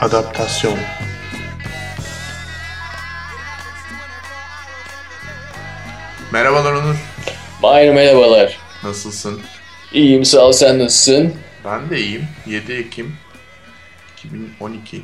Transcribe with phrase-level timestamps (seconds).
[0.00, 0.78] Adaptasyon
[6.32, 6.96] Merhabalar Onur.
[7.62, 8.58] Mahir merhabalar.
[8.84, 9.40] Nasılsın?
[9.92, 11.34] İyiyim sağ ol sen nasılsın?
[11.64, 12.24] Ben de iyiyim.
[12.46, 13.16] 7 Ekim
[14.18, 14.96] 2012.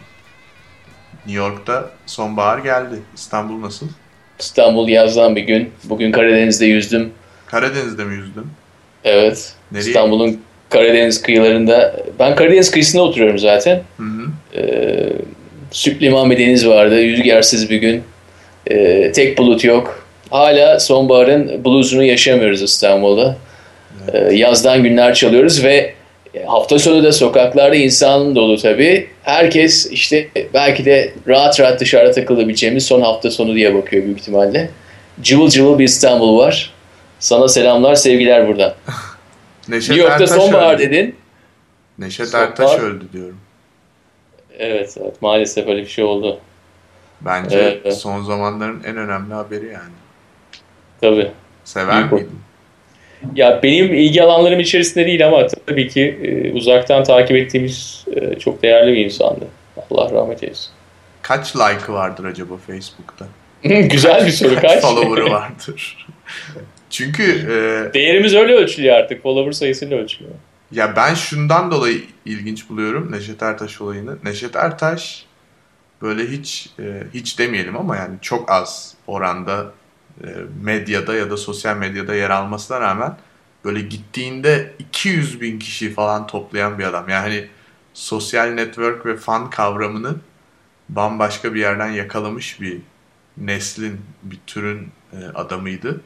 [1.27, 2.97] New York'ta sonbahar geldi.
[3.15, 3.87] İstanbul nasıl?
[4.39, 5.73] İstanbul yazdan bir gün.
[5.85, 7.13] Bugün Karadeniz'de yüzdüm.
[7.47, 8.47] Karadeniz'de mi yüzdün?
[9.05, 9.53] Evet.
[9.73, 9.87] Nereye?
[9.87, 11.97] İstanbul'un Karadeniz kıyılarında.
[12.19, 13.83] Ben Karadeniz kıyısında oturuyorum zaten.
[13.97, 14.16] Hı hı.
[14.57, 15.13] Ee,
[15.71, 16.97] Süpliman bir deniz vardı.
[16.97, 18.03] Rüzgarsız bir gün.
[18.71, 20.07] Ee, tek bulut yok.
[20.31, 23.37] Hala sonbaharın bluzunu yaşamıyoruz İstanbul'da.
[24.13, 25.95] Ee, yazdan günler çalıyoruz ve
[26.47, 29.09] hafta sonu da sokaklarda insan dolu tabii.
[29.23, 34.71] Herkes işte belki de rahat rahat dışarıda takılabileceğimiz son hafta sonu diye bakıyor büyük ihtimalle.
[35.23, 36.73] Cıvıl cıvıl bir İstanbul var.
[37.19, 38.75] Sana selamlar, sevgiler buradan.
[39.69, 40.83] Neşet New York'ta Ertaş sonbahar öldü.
[40.83, 41.15] dedin.
[41.99, 42.35] Neşet.
[42.35, 43.37] Ertaş öldü diyorum.
[44.59, 46.39] Evet, evet maalesef öyle bir şey oldu.
[47.21, 47.97] Bence Evet, evet.
[47.97, 49.93] son zamanların en önemli haberi yani.
[51.01, 51.31] Tabii.
[51.65, 52.41] Sever İyi miydin?
[53.35, 58.63] Ya benim ilgi alanlarım içerisinde değil ama tabii ki e, uzaktan takip ettiğimiz e, çok
[58.63, 59.49] değerli bir insandı.
[59.91, 60.71] Allah rahmet eylesin.
[61.23, 63.27] Kaç like'ı vardır acaba Facebook'ta?
[63.89, 64.81] Güzel bir soru kaç?
[64.81, 66.07] follower'ı vardır?
[66.91, 69.23] Çünkü e, Değerimiz öyle ölçülüyor artık.
[69.23, 70.35] Follower sayısıyla ölçülüyor.
[70.73, 74.19] Ya ben şundan dolayı ilginç buluyorum Neşet Ertaş olayını.
[74.25, 75.27] Neşet Ertaş
[76.03, 79.73] böyle hiç e, hiç demeyelim ama yani çok az oranda
[80.25, 80.27] e,
[80.63, 83.19] medyada ya da sosyal medyada yer almasına rağmen
[83.65, 87.09] böyle gittiğinde 200 bin kişi falan toplayan bir adam.
[87.09, 87.49] Yani hani
[87.95, 90.17] sosyal network ve fan kavramını
[90.89, 92.81] bambaşka bir yerden yakalamış bir
[93.37, 96.01] neslin, bir türün e, adamıydı.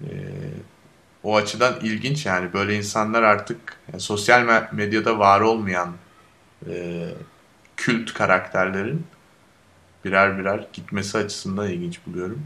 [0.00, 0.10] E,
[1.24, 5.92] o açıdan ilginç yani böyle insanlar artık yani sosyal me- medyada var olmayan
[6.68, 7.08] e,
[7.76, 9.06] kült karakterlerin
[10.04, 12.42] birer birer gitmesi açısından ilginç buluyorum.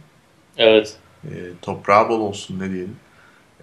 [0.56, 0.96] Evet.
[1.24, 1.30] E,
[1.62, 2.96] toprağı bol olsun ne diyelim.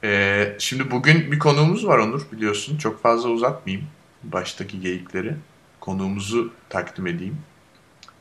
[0.04, 2.78] E, şimdi bugün bir konuğumuz var Onur biliyorsun.
[2.78, 3.88] Çok fazla uzatmayayım
[4.24, 5.36] baştaki geyikleri.
[5.80, 7.38] Konuğumuzu takdim edeyim.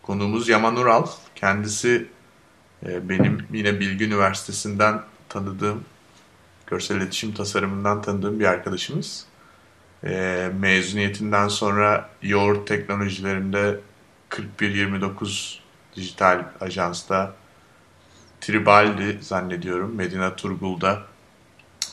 [0.02, 1.06] Konuğumuz Yaman Ural.
[1.34, 2.06] Kendisi
[2.86, 5.84] e, benim yine Bilgi Üniversitesi'nden tanıdığım,
[6.72, 9.26] görsel iletişim tasarımından tanıdığım bir arkadaşımız.
[10.04, 13.80] E, mezuniyetinden sonra yoğurt teknolojilerinde
[14.30, 15.60] 4129
[15.96, 17.34] dijital ajansta
[18.40, 21.02] Tribaldi zannediyorum Medina Turgul'da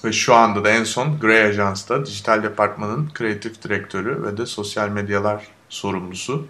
[0.03, 4.89] ve şu anda da en son Grey Ajans'ta dijital departmanın kreatif direktörü ve de sosyal
[4.89, 6.47] medyalar sorumlusu.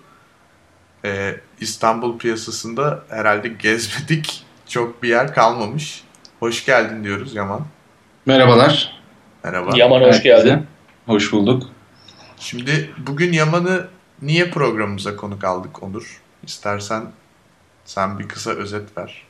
[1.06, 6.04] Ee, İstanbul piyasasında herhalde gezmedik çok bir yer kalmamış.
[6.40, 7.66] Hoş geldin diyoruz Yaman.
[8.26, 9.00] Merhabalar.
[9.44, 9.78] Merhaba.
[9.78, 10.24] Yaman hoş Herkese.
[10.24, 10.66] geldin.
[11.06, 11.64] Hoş bulduk.
[12.40, 13.88] Şimdi bugün Yaman'ı
[14.22, 16.22] niye programımıza konuk aldık Onur?
[16.44, 17.04] İstersen
[17.86, 19.22] sen bir kısa özet ver.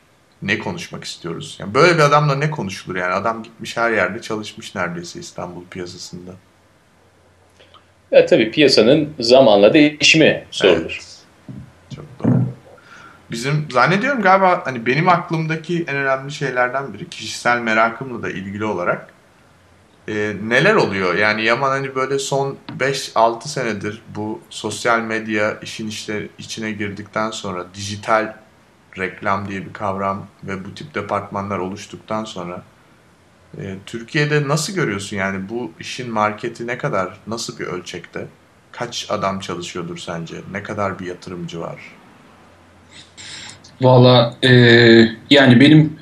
[0.41, 1.57] Ne konuşmak istiyoruz?
[1.59, 3.13] Yani böyle bir adamla ne konuşulur yani?
[3.13, 6.31] Adam gitmiş her yerde çalışmış neredeyse İstanbul piyasasında.
[8.11, 10.99] Ya tabii piyasanın zamanla değişimi sorulur.
[11.95, 12.38] Çok doğru.
[13.31, 19.13] Bizim zannediyorum galiba hani benim aklımdaki en önemli şeylerden biri kişisel merakımla da ilgili olarak
[20.07, 21.15] e, neler oluyor?
[21.15, 27.65] Yani Yaman hani böyle son 5-6 senedir bu sosyal medya işin işte içine girdikten sonra
[27.73, 28.35] dijital
[28.97, 32.63] reklam diye bir kavram ve bu tip departmanlar oluştuktan sonra
[33.57, 38.27] e, Türkiye'de nasıl görüyorsun yani bu işin marketi ne kadar nasıl bir ölçekte?
[38.71, 40.35] Kaç adam çalışıyordur sence?
[40.51, 41.98] Ne kadar bir yatırımcı var?
[43.81, 44.49] Valla e,
[45.29, 45.93] yani benim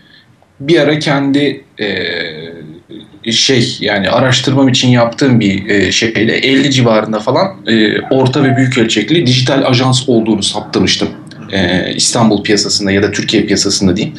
[0.60, 7.56] bir ara kendi e, şey yani araştırmam için yaptığım bir e, şeyle 50 civarında falan
[7.68, 11.10] e, orta ve büyük ölçekli dijital ajans olduğunu saptamıştım.
[11.52, 14.16] E, İstanbul piyasasında ya da Türkiye piyasasında diyeyim.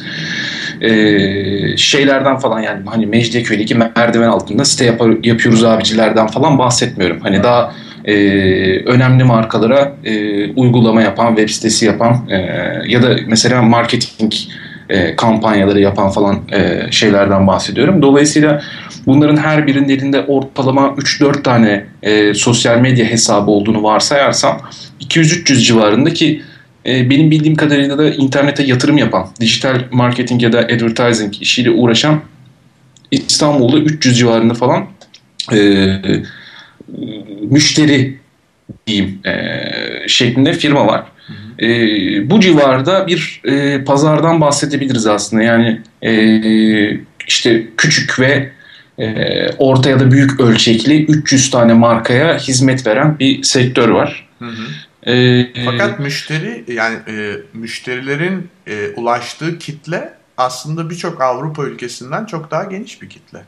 [0.81, 7.19] E, şeylerden falan yani hani Mecidiyeköy'deki merdiven altında site yapar, yapıyoruz abicilerden falan bahsetmiyorum.
[7.19, 7.73] Hani daha
[8.05, 8.13] e,
[8.79, 12.37] önemli markalara e, uygulama yapan, web sitesi yapan e,
[12.87, 14.33] ya da mesela marketing
[14.89, 18.01] e, kampanyaları yapan falan e, şeylerden bahsediyorum.
[18.01, 18.61] Dolayısıyla
[19.05, 24.61] bunların her birinin elinde ortalama 3-4 tane e, sosyal medya hesabı olduğunu varsayarsam
[25.01, 26.41] 200-300 civarındaki
[26.85, 32.21] e, benim bildiğim kadarıyla da internete yatırım yapan, dijital marketing ya da advertising işiyle uğraşan
[33.11, 34.85] İstanbul'da 300 civarında falan
[35.53, 35.57] e,
[37.49, 38.19] müşteri
[38.87, 41.05] diyeyim e, şeklinde firma var.
[41.61, 41.69] E,
[42.29, 45.43] bu civarda bir e, pazardan bahsedebiliriz aslında.
[45.43, 46.11] Yani e,
[47.27, 48.51] işte küçük ve
[48.99, 54.29] e, orta ya da büyük ölçekli 300 tane markaya hizmet veren bir sektör var.
[54.39, 55.11] Hı hı.
[55.11, 62.63] E, Fakat müşteri yani e, müşterilerin e, ulaştığı kitle aslında birçok Avrupa ülkesinden çok daha
[62.63, 63.39] geniş bir kitle.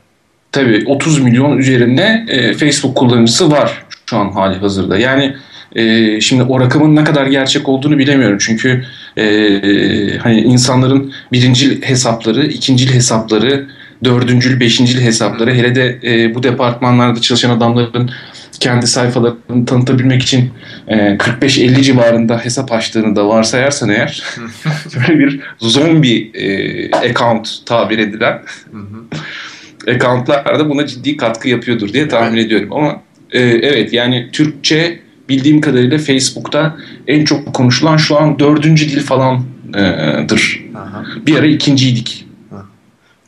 [0.52, 4.98] Tabii 30 milyon üzerinde e, Facebook kullanıcısı var şu an hali hazırda.
[4.98, 5.36] Yani
[5.76, 8.38] e, şimdi o rakamın ne kadar gerçek olduğunu bilemiyorum.
[8.40, 8.84] Çünkü
[9.16, 9.24] e,
[10.18, 13.68] hani insanların birincil hesapları, ikincil hesapları,
[14.04, 18.10] dördüncül, beşincil hesapları hele de e, bu departmanlarda çalışan adamların
[18.60, 20.50] kendi sayfalarını tanıtabilmek için
[20.88, 24.22] e, 45-50 civarında hesap açtığını da varsayarsan eğer
[25.08, 28.42] böyle bir zombi e, account tabir edilen
[29.88, 32.46] accountlar da buna ciddi katkı yapıyordur diye tahmin evet.
[32.46, 32.72] ediyorum.
[32.72, 36.76] Ama e, evet yani Türkçe bildiğim kadarıyla Facebook'ta
[37.06, 40.64] en çok konuşulan şu an dördüncü dil falandır.
[41.22, 42.26] E, bir ara ikinciydik.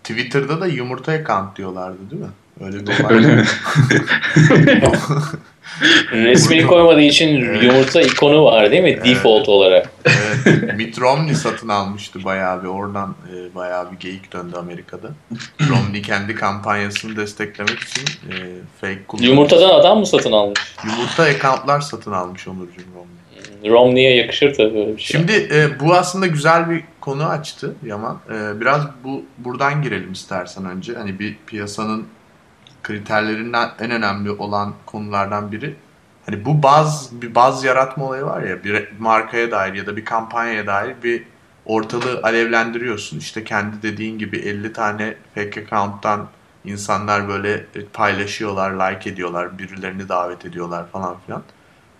[0.04, 2.28] Twitter'da da yumurta account diyorlardı değil mi?
[2.60, 3.10] Öyle bir.
[3.10, 3.44] Öyle mi?
[6.12, 7.28] Resmini koymadığı için
[7.62, 8.90] yumurta ikonu var değil mi?
[8.90, 9.04] Evet.
[9.04, 9.90] Default olarak.
[10.04, 10.74] Evet.
[10.76, 12.68] Mitt Romney satın almıştı bayağı bir.
[12.68, 15.08] Oradan e, bayağı bir geyik döndü Amerika'da.
[15.68, 18.32] Romney kendi kampanyasını desteklemek için e,
[18.80, 19.28] fake kullanmış.
[19.28, 20.60] Yumurtadan adam mı satın almış?
[20.84, 23.14] Yumurta accountlar satın almış Onurcuğum Romney.
[23.70, 25.20] Romney'e yakışır tabii böyle bir şey.
[25.20, 28.18] Şimdi e, bu aslında güzel bir konu açtı Yaman.
[28.30, 30.94] E, biraz bu buradan girelim istersen önce.
[30.94, 32.06] Hani bir piyasanın
[32.84, 35.76] kriterlerinden en önemli olan konulardan biri.
[36.26, 40.04] Hani bu baz bir baz yaratma olayı var ya bir markaya dair ya da bir
[40.04, 41.22] kampanyaya dair bir
[41.64, 43.18] ortalığı alevlendiriyorsun.
[43.18, 46.28] İşte kendi dediğin gibi 50 tane fake account'tan
[46.64, 51.42] insanlar böyle paylaşıyorlar, like ediyorlar, birilerini davet ediyorlar falan filan.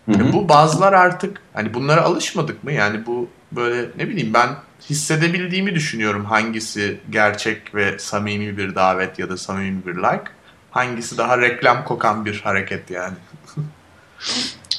[0.07, 0.33] Hı hı.
[0.33, 2.73] Bu bazılar artık hani bunlara alışmadık mı?
[2.73, 4.49] Yani bu böyle ne bileyim ben
[4.91, 10.25] hissedebildiğimi düşünüyorum hangisi gerçek ve samimi bir davet ya da samimi bir like.
[10.75, 13.15] Hangisi daha reklam kokan bir hareket yani?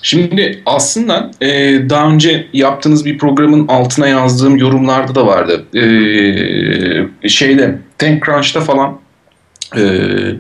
[0.02, 1.50] Şimdi aslında e,
[1.90, 5.66] daha önce yaptığınız bir programın altına yazdığım yorumlarda da vardı.
[7.24, 9.00] E, şeyde TechCrunch'ta falan
[9.76, 9.82] e,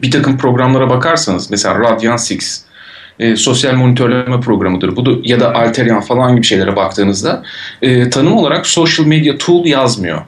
[0.02, 2.36] bir takım programlara bakarsanız mesela Radian 6
[3.19, 4.96] e, sosyal monitörleme programıdır.
[4.96, 7.44] Bu da, ya da Alterian falan gibi şeylere baktığınızda
[7.81, 10.22] e, tanım olarak social media tool yazmıyor.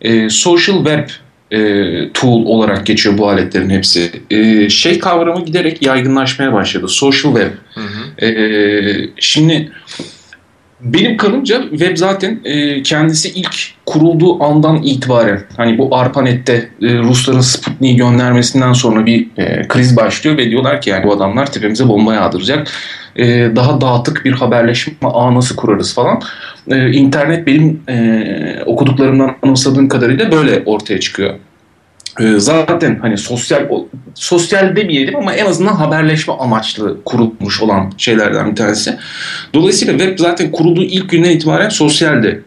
[0.00, 1.08] E, social web
[1.50, 4.10] e, tool olarak geçiyor bu aletlerin hepsi.
[4.30, 6.88] E, şey kavramı giderek yaygınlaşmaya başladı.
[6.88, 7.50] Social web.
[7.74, 8.26] Hı hı.
[8.26, 9.72] E, şimdi
[10.84, 17.40] benim kanımca web zaten e, kendisi ilk kurulduğu andan itibaren hani bu ARPANET'te e, Rusların
[17.40, 22.14] Sputnik'i göndermesinden sonra bir e, kriz başlıyor ve diyorlar ki yani bu adamlar tepemize bomba
[22.14, 22.68] yağdıracak.
[23.16, 23.26] E,
[23.56, 26.20] daha dağıtık bir haberleşme ağı nasıl kurarız falan.
[26.70, 31.34] E, internet benim e, okuduklarımdan anımsadığım kadarıyla böyle ortaya çıkıyor.
[32.20, 33.68] E, zaten hani sosyal
[34.14, 38.96] sosyal demeyelim ama en azından haberleşme amaçlı kurulmuş olan şeylerden bir tanesi.
[39.54, 42.42] Dolayısıyla web zaten kurulduğu ilk günden itibaren sosyaldi.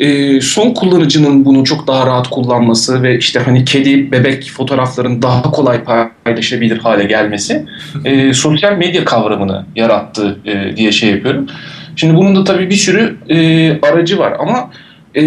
[0.00, 5.42] E, son kullanıcının bunu çok daha rahat kullanması ve işte hani kedi, bebek fotoğrafların daha
[5.42, 5.80] kolay
[6.24, 7.66] paylaşabilir hale gelmesi
[8.04, 11.46] e, sosyal medya kavramını yarattı e, diye şey yapıyorum.
[11.96, 14.70] Şimdi bunun da tabii bir sürü e, aracı var ama
[15.16, 15.24] e,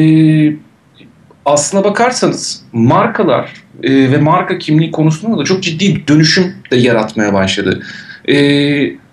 [1.45, 3.49] aslına bakarsanız markalar
[3.83, 7.83] e, ve marka kimliği konusunda da çok ciddi dönüşüm de yaratmaya başladı.
[8.29, 8.37] E,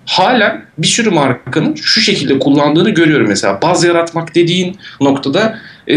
[0.06, 3.62] halen bir sürü markanın şu şekilde kullandığını görüyorum mesela.
[3.62, 5.96] Baz yaratmak dediğin noktada e,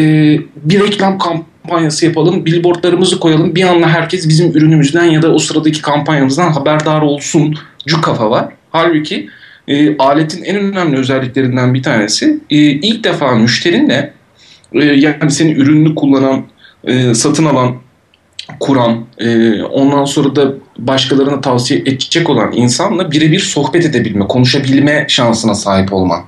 [0.55, 3.55] bir reklam kampanyası yapalım, billboardlarımızı koyalım.
[3.55, 7.57] Bir anda herkes bizim ürünümüzden ya da o sıradaki kampanyamızdan haberdar olsun
[7.87, 8.45] cu kafa var.
[8.71, 9.29] Halbuki
[9.67, 14.13] e, aletin en önemli özelliklerinden bir tanesi e, ilk defa müşterinle
[14.73, 16.43] e, yani senin ürününü kullanan,
[16.83, 17.75] e, satın alan
[18.59, 25.55] kuran, e, ondan sonra da başkalarına tavsiye edecek olan insanla birebir sohbet edebilme, konuşabilme şansına
[25.55, 26.21] sahip olman.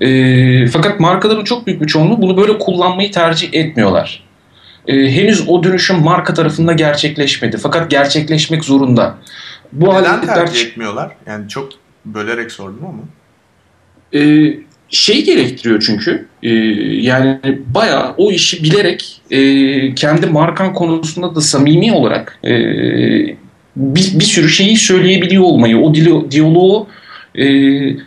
[0.00, 4.24] E, fakat markaların çok büyük bir çoğunluğu bunu böyle kullanmayı tercih etmiyorlar.
[4.86, 7.56] E, henüz o dönüşüm marka tarafında gerçekleşmedi.
[7.56, 9.14] Fakat gerçekleşmek zorunda.
[9.72, 11.12] Bu Neden tercih etmiyorlar?
[11.26, 11.68] Yani çok
[12.04, 13.02] bölerek sordum ama.
[14.22, 14.50] E,
[14.94, 16.50] şey gerektiriyor çünkü e,
[17.00, 17.38] yani
[17.74, 22.50] bayağı o işi bilerek e, kendi markan konusunda da samimi olarak e,
[23.76, 26.86] bir, bir sürü şeyi söyleyebiliyor olmayı o dilo, diyaloğu
[27.38, 27.46] e,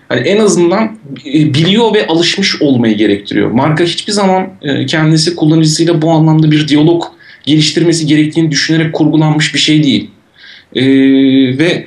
[0.10, 3.52] hani en azından e, biliyor ve alışmış olmayı gerektiriyor.
[3.52, 7.04] Marka hiçbir zaman e, kendisi kullanıcısıyla bu anlamda bir diyalog
[7.46, 10.10] geliştirmesi gerektiğini düşünerek kurgulanmış bir şey değil.
[10.76, 10.84] E,
[11.58, 11.86] ve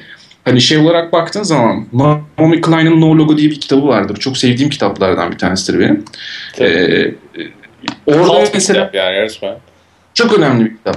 [0.50, 4.16] hani şey olarak baktığın zaman Naomi Klein'in No Logo diye bir kitabı vardır.
[4.16, 6.04] Çok sevdiğim kitaplardan bir tanesidir benim.
[6.60, 7.14] Ee,
[8.06, 9.54] orada Alt mesela kitap yani resmen.
[10.14, 10.96] çok önemli bir kitap.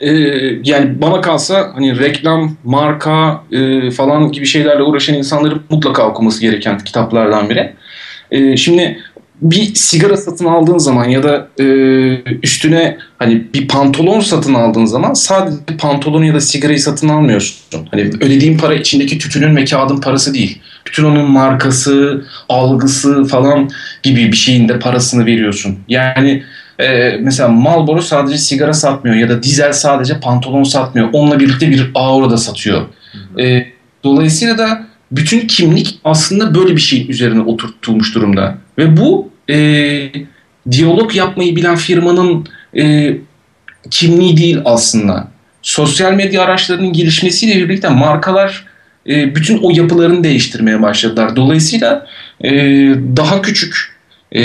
[0.00, 0.10] e,
[0.64, 6.78] yani bana kalsa hani reklam, marka e, falan gibi şeylerle uğraşan insanların mutlaka okuması gereken
[6.78, 7.72] kitaplardan biri.
[8.30, 8.98] E, şimdi
[9.42, 11.64] bir sigara satın aldığın zaman ya da e,
[12.42, 17.88] üstüne hani bir pantolon satın aldığın zaman sadece pantolonu ya da sigarayı satın almıyorsun.
[17.90, 20.58] Hani ödediğin para içindeki tütünün ve kağıdın parası değil.
[20.86, 23.70] Bütün onun markası, algısı falan
[24.02, 25.78] gibi bir şeyin de parasını veriyorsun.
[25.88, 26.42] Yani
[26.78, 31.08] e, mesela Marlboro sadece sigara satmıyor ya da dizel sadece pantolon satmıyor.
[31.12, 32.82] Onunla birlikte bir aura da satıyor.
[33.40, 33.66] E,
[34.04, 38.58] dolayısıyla da bütün kimlik aslında böyle bir şeyin üzerine oturtulmuş durumda.
[38.78, 40.10] Ve bu e,
[40.70, 43.14] diyalog yapmayı bilen firmanın e,
[43.90, 45.28] kimliği değil aslında.
[45.62, 48.66] Sosyal medya araçlarının gelişmesiyle birlikte markalar
[49.08, 51.36] e, bütün o yapılarını değiştirmeye başladılar.
[51.36, 52.06] Dolayısıyla
[52.44, 52.50] e,
[53.16, 53.98] daha küçük
[54.34, 54.42] e,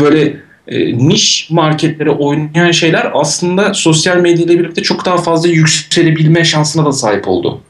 [0.00, 0.36] böyle
[0.68, 6.84] e, niş marketlere oynayan şeyler aslında sosyal medya ile birlikte çok daha fazla yükselebilme şansına
[6.84, 7.60] da sahip oldu.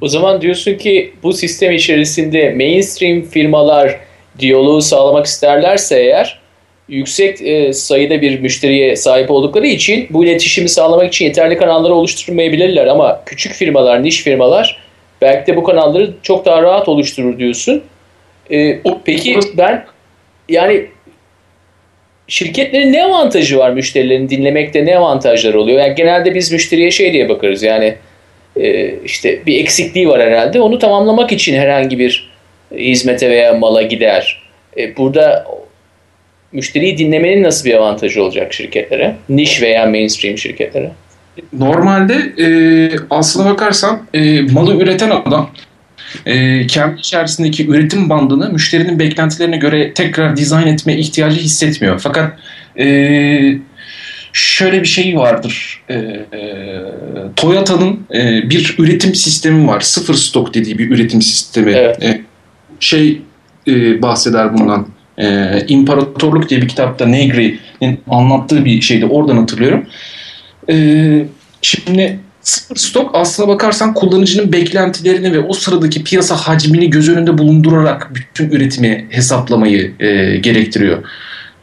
[0.00, 4.05] O zaman diyorsun ki bu sistem içerisinde mainstream firmalar
[4.38, 6.40] diyaloğu sağlamak isterlerse eğer
[6.88, 12.86] yüksek e, sayıda bir müşteriye sahip oldukları için bu iletişimi sağlamak için yeterli kanalları oluşturmayabilirler
[12.86, 14.82] ama küçük firmalar, niş firmalar
[15.20, 17.82] belki de bu kanalları çok daha rahat oluşturur diyorsun.
[18.50, 19.84] E, peki ben
[20.48, 20.86] yani
[22.28, 25.80] şirketlerin ne avantajı var müşterilerini dinlemekte ne avantajları oluyor?
[25.80, 27.94] Yani genelde biz müşteriye şey diye bakarız yani
[28.56, 32.35] e, işte bir eksikliği var herhalde onu tamamlamak için herhangi bir
[32.78, 34.42] hizmete veya mala gider.
[34.78, 35.46] E, burada
[36.52, 39.16] müşteriyi dinlemenin nasıl bir avantajı olacak şirketlere?
[39.28, 40.90] Niş veya mainstream şirketlere?
[41.52, 42.46] Normalde e,
[43.10, 45.50] aslına bakarsan e, malı üreten adam
[46.26, 51.98] e, kendi içerisindeki üretim bandını müşterinin beklentilerine göre tekrar dizayn etme ihtiyacı hissetmiyor.
[51.98, 52.38] Fakat
[52.78, 53.58] e,
[54.32, 55.82] şöyle bir şey vardır.
[55.88, 56.26] E, e,
[57.36, 59.80] Toyota'nın e, bir üretim sistemi var.
[59.80, 61.72] Sıfır stok dediği bir üretim sistemi.
[61.72, 62.02] Evet.
[62.02, 62.20] E,
[62.80, 63.22] şey
[63.68, 64.86] e, bahseder bundan.
[65.18, 69.06] E, İmparatorluk diye bir kitapta Negri'nin anlattığı bir şeydi.
[69.06, 69.86] Oradan hatırlıyorum.
[70.70, 71.26] E,
[71.62, 78.14] şimdi sıfır stok aslına bakarsan kullanıcının beklentilerini ve o sıradaki piyasa hacmini göz önünde bulundurarak
[78.14, 80.98] bütün üretimi hesaplamayı e, gerektiriyor.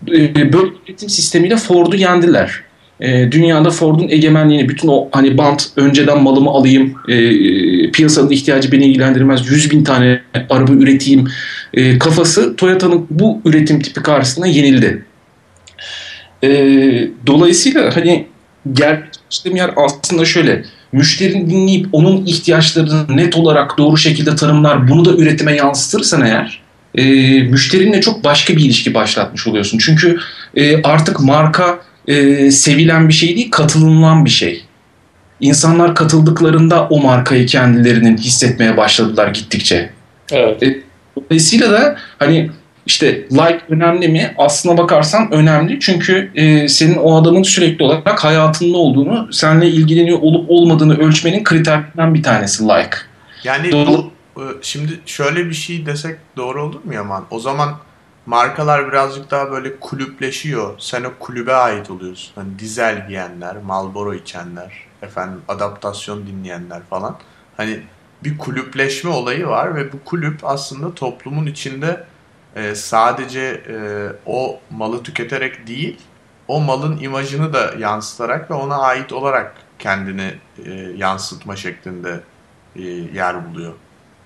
[0.08, 2.62] E, böyle üretim sistemiyle Ford'u yendiler.
[3.03, 8.86] E, dünyada Ford'un egemenliğini bütün o hani bant önceden malımı alayım e, piyasanın ihtiyacı beni
[8.86, 11.27] ilgilendirmez 100 bin tane araba üreteyim
[11.74, 15.05] e, kafası Toyota'nın bu üretim tipi karşısında yenildi.
[16.43, 16.50] E,
[17.27, 18.25] dolayısıyla hani
[18.74, 25.12] gerçekleştiğim yer aslında şöyle müşterini dinleyip onun ihtiyaçlarını net olarak doğru şekilde tanımlar bunu da
[25.12, 26.63] üretime yansıtırsan eğer
[26.95, 27.03] e,
[27.43, 29.77] müşterinle çok başka bir ilişki başlatmış oluyorsun.
[29.77, 30.17] Çünkü
[30.55, 34.65] e, artık marka e, sevilen bir şey değil, katılınan bir şey.
[35.39, 39.89] İnsanlar katıldıklarında o markayı kendilerinin hissetmeye başladılar gittikçe.
[40.31, 40.63] Evet.
[40.63, 40.77] E,
[41.15, 42.51] dolayısıyla da hani
[42.86, 44.33] işte like önemli mi?
[44.38, 45.79] Aslına bakarsan önemli.
[45.79, 52.13] Çünkü e, senin o adamın sürekli olarak hayatında olduğunu, seninle ilgileniyor olup olmadığını ölçmenin kriterlerinden
[52.13, 52.98] bir tanesi like.
[53.43, 57.25] Yani bu e, şimdi şöyle bir şey desek doğru olur mu Yaman?
[57.31, 57.75] O zaman
[58.25, 60.75] markalar birazcık daha böyle kulüpleşiyor.
[60.80, 62.32] Sen o kulübe ait oluyorsun.
[62.36, 67.18] Hani dizel giyenler, Marlboro içenler, efendim adaptasyon dinleyenler falan.
[67.58, 67.84] Hani
[68.24, 72.03] bir kulüpleşme olayı var ve bu kulüp aslında toplumun içinde
[72.56, 73.75] e, sadece e,
[74.25, 76.00] o malı tüketerek değil,
[76.48, 80.34] o malın imajını da yansıtarak ve ona ait olarak kendini
[80.65, 82.20] e, yansıtma şeklinde
[82.75, 82.82] e,
[83.13, 83.74] yer buluyor.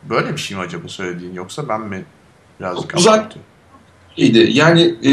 [0.04, 2.06] Böyle bir şey mi acaba söylediğin yoksa ben mi
[2.60, 3.34] birazcık Uzak,
[4.18, 4.50] iyiydi.
[4.54, 5.12] Yani e,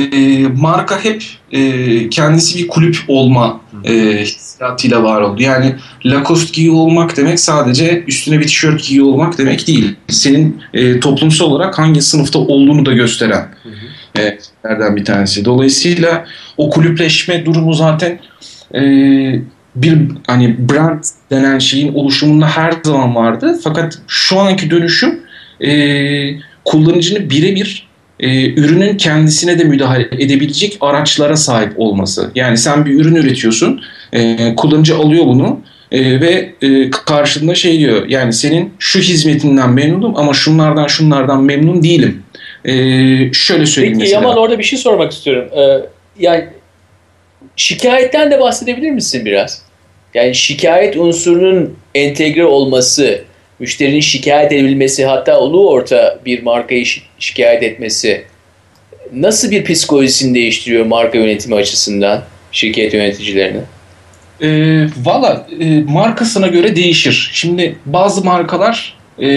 [0.48, 3.92] marka hep e, kendisi bir kulüp olma e,
[4.22, 5.42] hissiyatıyla var oldu.
[5.42, 9.94] Yani Lacoste giyiyor olmak demek sadece üstüne bir tişört giyiyor olmak demek değil.
[10.08, 13.48] Senin e, toplumsal olarak hangi sınıfta olduğunu da gösteren
[14.18, 14.38] e,
[14.96, 15.44] bir tanesi.
[15.44, 16.24] Dolayısıyla
[16.56, 18.18] o kulüpleşme durumu zaten
[18.74, 18.80] e,
[19.76, 23.58] bir hani brand denen şeyin oluşumunda her zaman vardı.
[23.64, 25.20] Fakat şu anki dönüşüm
[25.60, 25.70] e,
[26.64, 27.88] kullanıcını birebir
[28.20, 32.30] e, ürünün kendisine de müdahale edebilecek araçlara sahip olması.
[32.34, 35.60] Yani sen bir ürün üretiyorsun, e, kullanıcı alıyor bunu
[35.92, 41.82] e, ve e, karşında şey diyor yani senin şu hizmetinden memnunum ama şunlardan şunlardan memnun
[41.82, 42.22] değilim.
[42.64, 42.72] E,
[43.32, 44.22] şöyle söyleyeyim Peki, mesela.
[44.22, 45.48] Yaman orada bir şey sormak istiyorum.
[45.56, 46.44] Ee, yani
[47.56, 49.62] şikayetten de bahsedebilir misin biraz?
[50.14, 53.24] Yani şikayet unsurunun entegre olması
[53.64, 56.84] müşterinin şikayet edebilmesi hatta ulu orta bir markayı
[57.18, 58.24] şikayet etmesi
[59.12, 63.62] nasıl bir psikolojisini değiştiriyor marka yönetimi açısından şirket yöneticilerinin?
[64.40, 64.48] E,
[65.04, 67.30] Valla e, markasına göre değişir.
[67.32, 69.28] Şimdi bazı markalar e,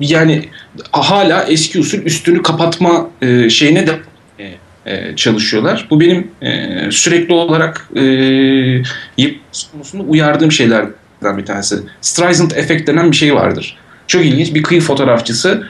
[0.00, 0.44] yani
[0.92, 3.92] hala eski usul üstünü kapatma e, şeyine de
[4.86, 5.86] e, çalışıyorlar.
[5.90, 8.02] Bu benim e, sürekli olarak e,
[9.72, 11.76] konusunda uyardığım şeylerden bir tanesi.
[12.00, 13.76] Streisand efekt denen bir şey vardır.
[14.06, 15.62] Çok ilginç bir kıyı fotoğrafçısı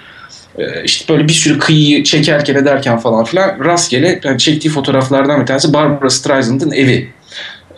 [0.59, 5.47] e, işte böyle bir sürü kıyıyı çekerken ederken falan filan rastgele yani çektiği fotoğraflardan bir
[5.47, 7.09] tanesi Barbara Streisand'ın evi.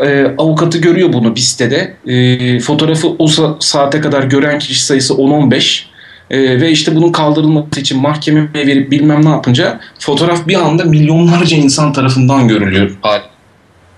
[0.00, 1.94] E, avukatı görüyor bunu bir sitede.
[2.06, 3.28] E, fotoğrafı o
[3.60, 5.84] saate kadar gören kişi sayısı 10-15.
[6.30, 11.56] E, ve işte bunun kaldırılması için mahkemeye verip bilmem ne yapınca fotoğraf bir anda milyonlarca
[11.56, 12.98] insan tarafından görülüyor.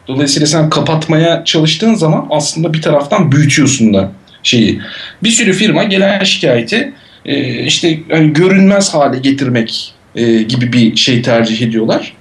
[0.09, 4.81] Dolayısıyla sen kapatmaya çalıştığın zaman aslında bir taraftan büyütüyorsun da şeyi.
[5.23, 6.93] Bir sürü firma gelen şikayeti
[7.25, 12.13] e, işte yani görünmez hale getirmek e, gibi bir şey tercih ediyorlar.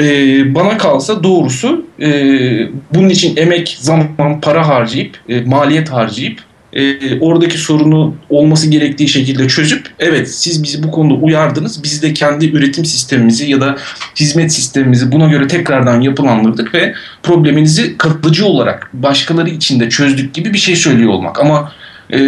[0.00, 2.10] E, bana kalsa doğrusu e,
[2.94, 6.40] bunun için emek, zaman, para harcayıp, e, maliyet harcayıp
[6.72, 11.82] e, oradaki sorunu olması gerektiği şekilde çözüp evet siz bizi bu konuda uyardınız.
[11.82, 13.76] Biz de kendi üretim sistemimizi ya da
[14.16, 20.52] hizmet sistemimizi buna göre tekrardan yapılandırdık ve probleminizi kalıcı olarak başkaları için de çözdük gibi
[20.52, 21.40] bir şey söylüyor olmak.
[21.40, 21.72] Ama
[22.10, 22.18] e,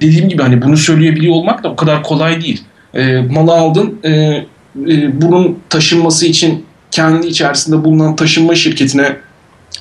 [0.00, 2.62] dediğim gibi hani bunu söyleyebiliyor olmak da o kadar kolay değil.
[2.94, 9.16] E, malı aldın e, e, bunun taşınması için kendi içerisinde bulunan taşınma şirketine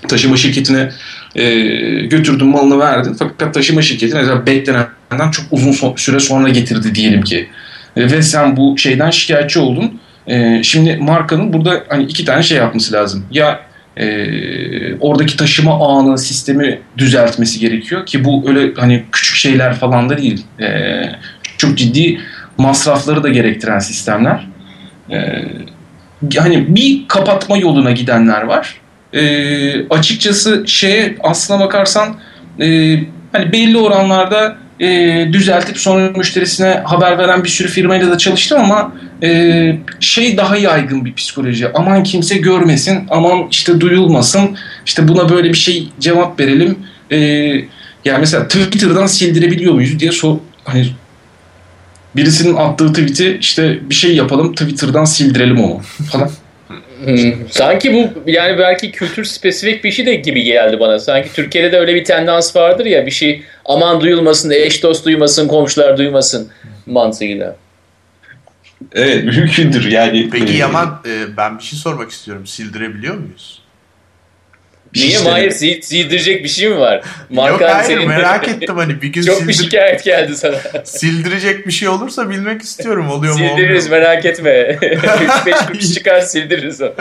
[0.08, 0.90] taşıma şirketine
[1.36, 1.60] e,
[2.06, 3.16] götürdün malını verdin.
[3.20, 7.50] Fakat taşıma şirketi mesela beklenenden çok uzun so- süre sonra getirdi diyelim ki.
[7.96, 10.00] E, ve sen bu şeyden şikayetçi oldun.
[10.28, 13.26] E, şimdi markanın burada hani iki tane şey yapması lazım.
[13.32, 13.60] Ya
[13.98, 20.18] e, oradaki taşıma ağını, sistemi düzeltmesi gerekiyor ki bu öyle hani küçük şeyler falan da
[20.18, 20.46] değil.
[20.60, 20.66] E,
[21.58, 22.20] çok ciddi
[22.58, 24.48] masrafları da gerektiren sistemler.
[25.12, 25.44] E,
[26.38, 28.76] hani bir kapatma yoluna gidenler var
[29.18, 32.16] e, açıkçası şeye aslına bakarsan
[32.62, 33.00] e,
[33.32, 38.94] hani belli oranlarda e, düzeltip sonra müşterisine haber veren bir sürü firmayla da çalıştım ama
[39.24, 41.74] e, şey daha yaygın bir psikoloji.
[41.74, 46.80] Aman kimse görmesin, aman işte duyulmasın, işte buna böyle bir şey cevap verelim.
[47.12, 47.18] E,
[48.06, 50.88] yani mesela Twitter'dan sildirebiliyor muyuz diye sor, hani
[52.16, 56.30] birisinin attığı tweet'i işte bir şey yapalım Twitter'dan sildirelim onu falan.
[57.06, 57.34] Hmm.
[57.52, 61.00] Sanki bu yani belki kültür spesifik bir şey de gibi geldi bana.
[61.00, 65.48] Sanki Türkiye'de de öyle bir tendans vardır ya bir şey aman duyulmasın, eş dost duymasın,
[65.48, 66.50] komşular duymasın
[66.86, 67.56] mantığıyla.
[68.94, 70.30] Evet mümkündür yani.
[70.30, 72.48] Peki Yaman e, ben bir şey sormak istiyorum.
[72.48, 73.62] Sildirebiliyor muyuz?
[74.96, 75.30] Niye işte...
[75.30, 77.02] Mahir sildirecek bir şey mi var?
[77.30, 78.08] Markan Yok hayır senin...
[78.08, 79.48] merak ettim hani bir gün Çok sildir...
[79.48, 80.56] bir şikayet geldi sana.
[80.84, 84.50] sildirecek bir şey olursa bilmek istiyorum oluyor mu Sildiririz merak etme.
[84.52, 86.92] 3-5 kuruş çıkar sildiririz onu.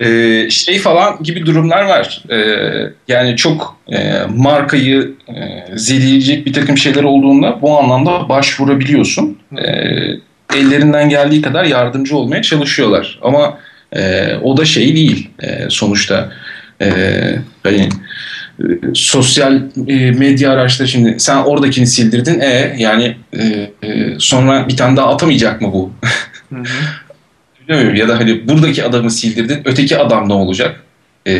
[0.00, 2.22] Ee, şey falan gibi durumlar var.
[2.30, 9.38] Ee, yani çok e, markayı e, zeleyecek bir takım şeyler olduğunda bu anlamda başvurabiliyorsun.
[9.58, 9.64] E,
[10.56, 13.18] ellerinden geldiği kadar yardımcı olmaya çalışıyorlar.
[13.22, 13.58] Ama
[13.92, 16.32] e, o da şey değil e, sonuçta.
[16.82, 16.90] E,
[17.62, 17.88] hani
[18.60, 24.76] e, sosyal e, medya araçları şimdi sen oradakini sildirdin e yani e, e, sonra bir
[24.76, 25.92] tane daha atamayacak mı bu?
[26.50, 26.64] Hı hı.
[27.96, 30.80] ya da hani buradaki adamı sildirdin öteki adam ne olacak?
[31.26, 31.34] E,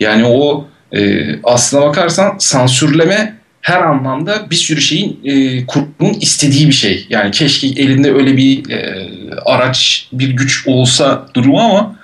[0.00, 3.35] yani o e, aslına bakarsan sansürleme
[3.66, 7.06] her anlamda bir sürü şeyin e, kurumun istediği bir şey.
[7.10, 11.98] Yani keşke elinde öyle bir e, araç, bir güç olsa durumu ama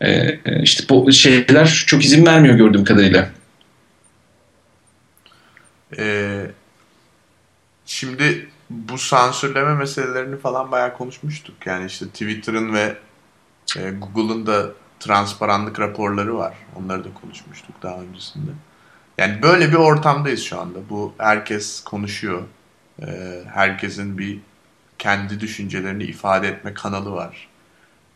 [0.00, 3.30] e, işte bu şeyler çok izin vermiyor gördüğüm kadarıyla.
[5.98, 6.46] Ee,
[7.86, 11.66] şimdi bu sansürleme meselelerini falan bayağı konuşmuştuk.
[11.66, 12.96] Yani işte Twitter'ın ve
[13.76, 14.66] e, Google'ın da
[15.00, 16.54] transparanlık raporları var.
[16.76, 18.50] Onları da konuşmuştuk daha öncesinde.
[19.18, 20.78] Yani böyle bir ortamdayız şu anda.
[20.90, 22.42] Bu herkes konuşuyor.
[23.02, 24.38] Ee, herkesin bir
[24.98, 27.48] kendi düşüncelerini ifade etme kanalı var.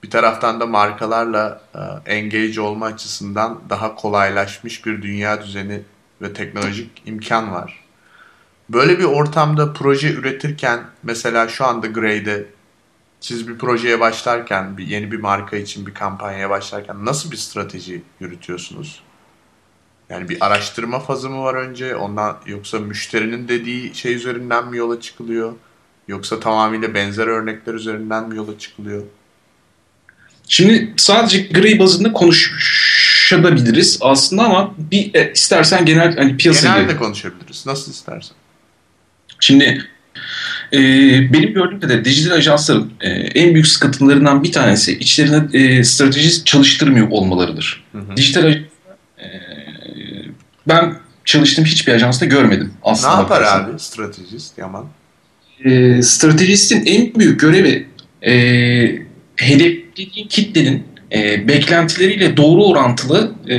[0.03, 5.83] Bir taraftan da markalarla e, engage olma açısından daha kolaylaşmış bir dünya düzeni
[6.23, 7.85] ve teknolojik imkan var.
[8.69, 12.47] Böyle bir ortamda proje üretirken mesela şu anda Grey'de
[13.21, 18.03] siz bir projeye başlarken, bir yeni bir marka için bir kampanyaya başlarken nasıl bir strateji
[18.21, 19.03] yürütüyorsunuz?
[20.13, 21.97] Yani bir araştırma fazı mı var önce?
[21.97, 25.53] Ondan yoksa müşterinin dediği şey üzerinden mi yola çıkılıyor?
[26.09, 29.03] Yoksa tamamıyla benzer örnekler üzerinden mi yola çıkılıyor?
[30.49, 37.67] Şimdi sadece Gray bazında konuşabiliriz aslında ama bir e, istersen genel hani piyasa Genelde konuşabiliriz.
[37.67, 38.37] Nasıl istersen.
[39.41, 39.89] Şimdi
[40.73, 40.79] e,
[41.33, 47.09] benim gördüğüm kadarıyla dijital ajansların e, en büyük sıkıntılarından bir tanesi içlerine e, strateji çalıştırmıyor
[47.11, 47.85] olmalarıdır.
[47.93, 48.17] Hı hı.
[48.17, 48.63] Dijital
[50.69, 50.95] ben
[51.25, 53.15] çalıştığım hiçbir ajansta görmedim aslında.
[53.15, 53.71] Ne yapar bakarsan.
[53.71, 54.87] abi stratejist Yaman?
[55.65, 57.87] E, stratejistin en büyük görevi
[58.27, 58.33] e,
[59.37, 63.57] hedeflediğin kitlenin e, beklentileriyle doğru orantılı e,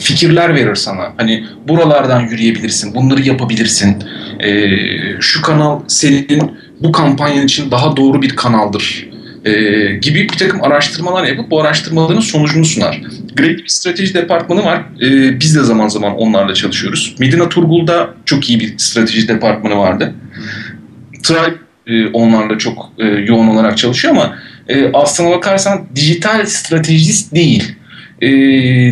[0.00, 1.12] fikirler verir sana.
[1.16, 4.04] Hani buralardan yürüyebilirsin, bunları yapabilirsin.
[4.40, 4.68] E,
[5.20, 9.10] şu kanal senin bu kampanyan için daha doğru bir kanaldır
[9.44, 9.52] e,
[9.96, 13.00] gibi bir takım araştırmalar yapıp bu araştırmaların sonucunu sunar.
[13.36, 14.82] Great bir strateji departmanı var.
[15.00, 17.14] E, biz de zaman zaman onlarla çalışıyoruz.
[17.18, 20.14] Medina Turgul'da çok iyi bir strateji departmanı vardı.
[21.22, 21.54] Tribe
[21.86, 27.74] e, onlarla çok e, yoğun olarak çalışıyor ama e, aslına bakarsan dijital stratejist değil.
[28.20, 28.28] E,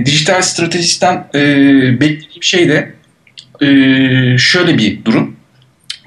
[0.06, 1.40] dijital stratejistten e,
[2.00, 2.94] beklediğim şey de
[3.60, 3.68] e,
[4.38, 5.36] şöyle bir durum.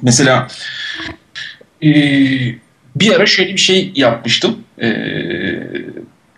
[0.01, 0.47] Mesela
[1.83, 1.89] e,
[2.95, 4.59] bir ara şöyle bir şey yapmıştım.
[4.81, 4.87] E,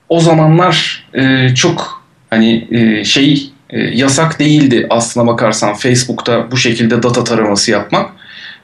[0.10, 7.04] o zamanlar e, çok hani e, şey e, yasak değildi aslına bakarsan Facebook'ta bu şekilde
[7.04, 8.12] data taraması yapmak.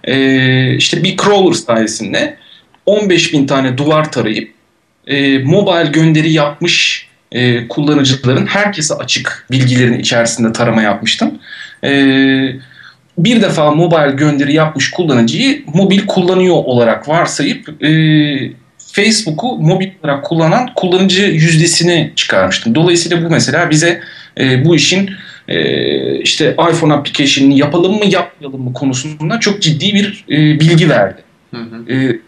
[0.04, 2.38] E, işte bir crawler sayesinde
[2.86, 4.52] 15 bin tane duvar tarayıp
[5.08, 11.40] e, mobile gönderi yapmış e, kullanıcıların herkese açık bilgilerin içerisinde tarama yapmıştım.
[11.84, 11.92] E,
[13.18, 17.94] bir defa mobile gönderi yapmış kullanıcıyı mobil kullanıyor olarak varsayıp e,
[18.94, 22.76] Facebook'u mobil olarak kullanan kullanıcı yüzdesini çıkarmıştım.
[22.76, 24.02] Dolayısıyla bu mesela bize
[24.40, 25.10] e, bu işin
[25.48, 31.22] e, işte iPhone application'ını yapalım mı yapmayalım mı konusunda çok ciddi bir e, bilgi verdi.
[31.52, 31.94] Hı hı.
[31.94, 32.20] E,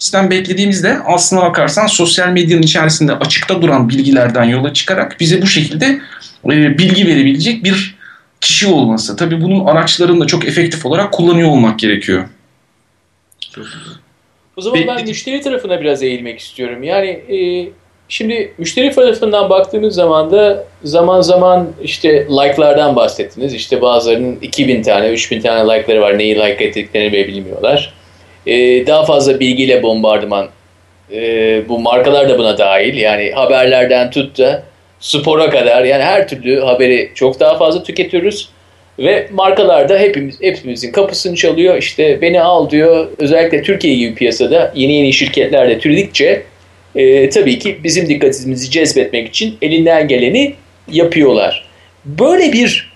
[0.00, 6.00] bizden beklediğimizde aslına bakarsan sosyal medyanın içerisinde açıkta duran bilgilerden yola çıkarak bize bu şekilde
[6.44, 7.94] e, bilgi verebilecek bir
[8.40, 9.16] kişi olması.
[9.16, 12.28] Tabii bunun araçlarını da çok efektif olarak kullanıyor olmak gerekiyor.
[14.58, 16.82] O zaman ben müşteri tarafına biraz eğilmek istiyorum.
[16.82, 17.68] Yani e,
[18.08, 23.54] şimdi müşteri tarafından baktığımız zaman da zaman zaman işte like'lardan bahsettiniz.
[23.54, 26.18] İşte bazılarının 2000 tane, 3000 tane like'ları var.
[26.18, 27.94] Neyi like ettiklerini bile bilmiyorlar.
[28.46, 30.48] E, daha fazla bilgiyle bombardıman.
[31.12, 32.94] E, bu markalar da buna dahil.
[32.94, 34.62] Yani haberlerden tut da
[35.00, 38.48] spora kadar yani her türlü haberi çok daha fazla tüketiyoruz.
[38.98, 41.78] Ve markalar da hepimiz, hepimizin kapısını çalıyor.
[41.78, 43.08] İşte beni al diyor.
[43.18, 46.42] Özellikle Türkiye gibi piyasada yeni yeni şirketler de türedikçe
[46.94, 50.54] e, tabii ki bizim dikkatimizi cezbetmek için elinden geleni
[50.92, 51.68] yapıyorlar.
[52.04, 52.92] Böyle bir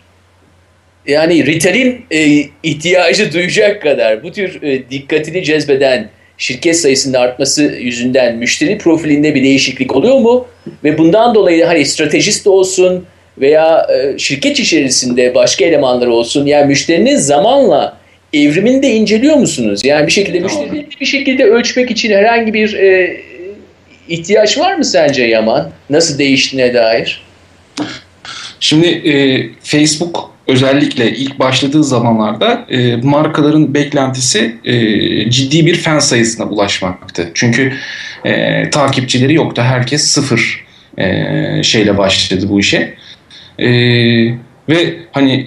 [1.07, 8.37] yani retail'in e, ihtiyacı duyacak kadar bu tür e, dikkatini cezbeden şirket sayısının artması yüzünden
[8.37, 10.47] müşteri profilinde bir değişiklik oluyor mu?
[10.85, 13.07] Ve bundan dolayı hani stratejist olsun
[13.39, 17.97] veya e, şirket içerisinde başka elemanlar olsun yani müşterinin zamanla
[18.33, 19.85] evrimini de inceliyor musunuz?
[19.85, 23.17] Yani bir şekilde müşteriyi bir şekilde ölçmek için herhangi bir e,
[24.09, 25.71] ihtiyaç var mı sence Yaman?
[25.91, 27.23] Nasıl değiştiğine dair?
[28.61, 29.15] Şimdi e,
[29.63, 37.31] Facebook özellikle ilk başladığı zamanlarda e, markaların beklentisi e, ciddi bir fan sayısına ulaşmaktı.
[37.35, 37.73] Çünkü
[38.25, 39.63] e, takipçileri yoktu.
[39.63, 40.65] Herkes sıfır
[40.99, 42.95] e, şeyle başladı bu işe.
[43.63, 43.73] E,
[44.69, 45.47] ve hani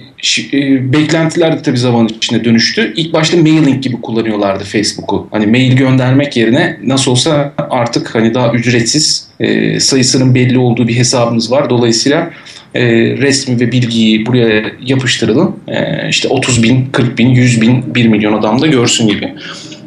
[0.52, 2.92] e, beklentiler de tabii zaman içinde dönüştü.
[2.96, 5.28] İlk başta mailing gibi kullanıyorlardı Facebook'u.
[5.30, 10.96] Hani mail göndermek yerine nasıl olsa artık hani daha ücretsiz e, sayısının belli olduğu bir
[10.96, 11.70] hesabımız var.
[11.70, 12.30] Dolayısıyla
[12.74, 12.82] e,
[13.16, 15.56] resmi ve bilgiyi buraya yapıştıralım.
[15.68, 19.34] E, işte 30 bin, 40 bin, 100 bin, 1 milyon adam da görsün gibi.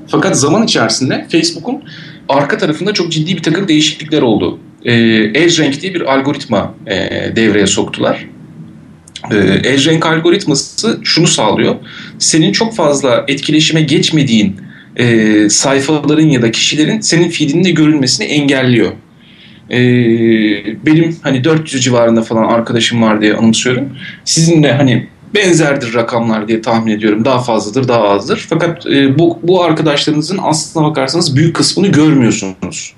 [0.07, 1.83] Fakat zaman içerisinde Facebook'un
[2.29, 4.59] arka tarafında çok ciddi bir takım değişiklikler oldu.
[4.85, 4.93] E,
[5.33, 6.95] EdgeRank diye bir algoritma e,
[7.35, 8.25] devreye soktular.
[9.31, 11.75] E, EdgeRank algoritması şunu sağlıyor.
[12.19, 14.55] Senin çok fazla etkileşime geçmediğin
[14.95, 18.91] e, sayfaların ya da kişilerin senin feedinde görünmesini engelliyor.
[19.71, 23.89] Ee, benim hani 400 civarında falan arkadaşım var diye anımsıyorum.
[24.25, 27.25] Sizin de hani benzerdir rakamlar diye tahmin ediyorum.
[27.25, 28.45] Daha fazladır, daha azdır.
[28.49, 32.93] Fakat e, bu, bu arkadaşlarınızın aslına bakarsanız büyük kısmını görmüyorsunuz.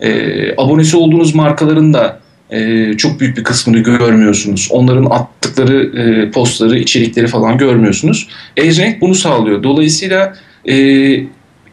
[0.00, 0.10] E,
[0.56, 4.68] abonesi olduğunuz markaların da e, çok büyük bir kısmını görmüyorsunuz.
[4.70, 8.28] Onların attıkları e, postları, içerikleri falan görmüyorsunuz.
[8.56, 9.62] EdgeRank bunu sağlıyor.
[9.62, 10.34] Dolayısıyla
[10.68, 10.76] e,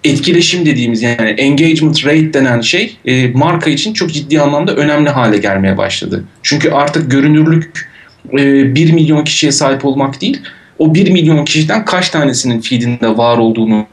[0.03, 5.37] etkileşim dediğimiz yani engagement rate denen şey e, marka için çok ciddi anlamda önemli hale
[5.37, 6.23] gelmeye başladı.
[6.43, 7.89] Çünkü artık görünürlük
[8.33, 10.41] e, 1 milyon kişiye sahip olmak değil,
[10.79, 13.87] o 1 milyon kişiden kaç tanesinin feedinde var olduğunu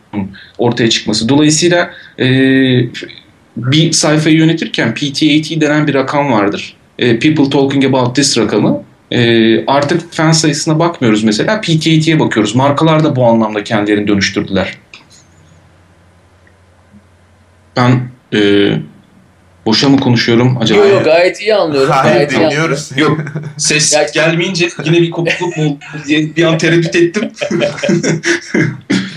[0.59, 1.29] ortaya çıkması.
[1.29, 2.27] Dolayısıyla e,
[3.59, 6.77] bir sayfayı yönetirken PTAT denen bir rakam vardır.
[6.99, 8.83] E, people talking about this rakamı.
[9.11, 11.61] E, artık fan sayısına bakmıyoruz mesela.
[11.61, 12.55] PTAT'ye bakıyoruz.
[12.55, 14.79] Markalar da bu anlamda kendilerini dönüştürdüler.
[17.77, 18.01] Ben
[18.35, 18.71] e,
[19.69, 20.79] Boşa mı konuşuyorum acaba?
[20.79, 21.91] Yok yok gayet iyi anlıyorum.
[21.91, 22.91] Hayır gayet iyi dinliyoruz.
[22.97, 23.21] Yok
[23.57, 27.31] ses gelmeyince yine bir kopukluk mu diye bir an tereddüt ettim.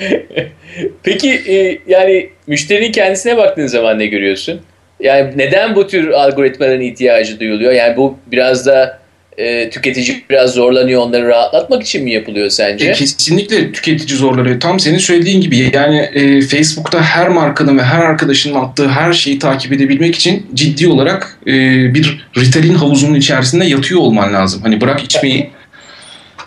[1.02, 4.60] Peki e, yani müşterinin kendisine baktığın zaman ne görüyorsun?
[5.00, 7.72] Yani neden bu tür algoritmaların ihtiyacı duyuluyor?
[7.72, 9.00] Yani bu biraz da
[9.38, 12.88] e, tüketici biraz zorlanıyor onları rahatlatmak için mi yapılıyor sence?
[12.88, 14.58] E, kesinlikle tüketici zorları.
[14.58, 19.38] Tam senin söylediğin gibi yani e, Facebook'ta her markanın ve her arkadaşının attığı her şeyi
[19.38, 21.50] takip edebilmek için ciddi olarak e,
[21.94, 24.62] bir Ritalin havuzunun içerisinde yatıyor olman lazım.
[24.62, 25.50] Hani bırak içmeyi.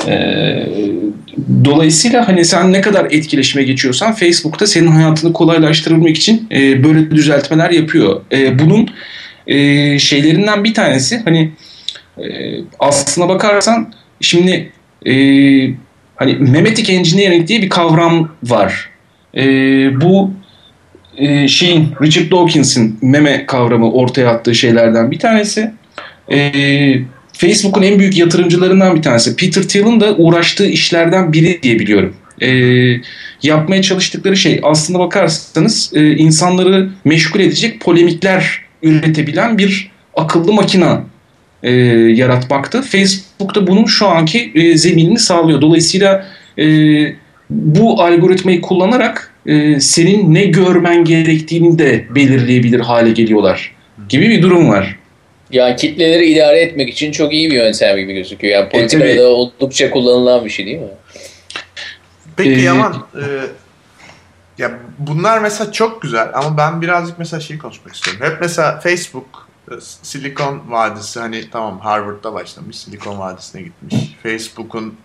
[0.07, 0.13] E,
[1.65, 7.69] dolayısıyla hani sen ne kadar etkileşime geçiyorsan Facebook'ta senin hayatını kolaylaştırabilmek için e, böyle düzeltmeler
[7.69, 8.21] yapıyor.
[8.31, 8.89] E, bunun
[9.47, 11.51] e, şeylerinden bir tanesi hani
[12.17, 12.23] e,
[12.79, 14.71] aslına bakarsan şimdi
[15.05, 15.13] e,
[16.15, 18.89] hani memetic engineering diye bir kavram var.
[19.35, 19.45] E,
[20.01, 20.31] bu
[21.17, 25.71] e, şeyin Richard Dawkins'in meme kavramı ortaya attığı şeylerden bir tanesi.
[26.31, 26.51] E,
[27.33, 29.35] Facebook'un en büyük yatırımcılarından bir tanesi.
[29.35, 32.15] Peter Thiel'in de uğraştığı işlerden biri diye biliyorum.
[32.41, 32.49] E,
[33.43, 41.03] yapmaya çalıştıkları şey aslında bakarsanız e, insanları meşgul edecek polemikler üretebilen bir akıllı makina
[41.63, 42.81] e, yaratmaktı.
[42.81, 45.61] Facebook da bunun şu anki e, zeminini sağlıyor.
[45.61, 46.25] Dolayısıyla
[46.59, 46.65] e,
[47.49, 53.71] bu algoritmayı kullanarak e, senin ne görmen gerektiğini de belirleyebilir hale geliyorlar
[54.09, 54.95] gibi bir durum var.
[55.53, 58.53] Yani kitleleri idare etmek için çok iyi bir yöntem gibi gözüküyor.
[58.53, 59.19] Yani politikada tabii.
[59.19, 60.87] da oldukça kullanılan bir şey değil mi?
[62.37, 63.23] Peki Ee, Yaman, e,
[64.57, 68.21] ya bunlar mesela çok güzel ama ben birazcık mesela şey konuşmak istiyorum.
[68.25, 73.95] Hep mesela Facebook, e, Silikon Vadisi hani tamam Harvard'da başlamış, Silikon Vadisi'ne gitmiş.
[74.23, 74.97] Facebook'un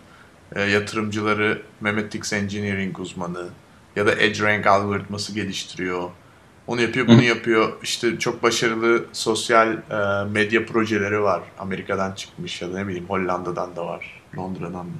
[0.56, 3.48] e, yatırımcıları Memetics Engineering uzmanı
[3.96, 6.10] ya da EdgeRank algoritması geliştiriyor.
[6.68, 7.72] Onu yapıyor, bunu yapıyor.
[7.82, 11.42] İşte çok başarılı sosyal e, medya projeleri var.
[11.58, 14.98] Amerika'dan çıkmış ya da ne bileyim Hollanda'dan da var, Londra'dan da.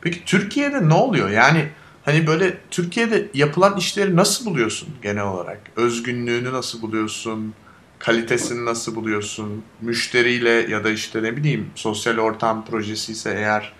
[0.00, 1.30] Peki Türkiye'de ne oluyor?
[1.30, 1.68] Yani
[2.04, 5.60] hani böyle Türkiye'de yapılan işleri nasıl buluyorsun genel olarak?
[5.76, 7.54] Özgünlüğünü nasıl buluyorsun?
[7.98, 9.64] Kalitesini nasıl buluyorsun?
[9.80, 13.72] Müşteriyle ya da işte ne bileyim sosyal ortam projesi ise eğer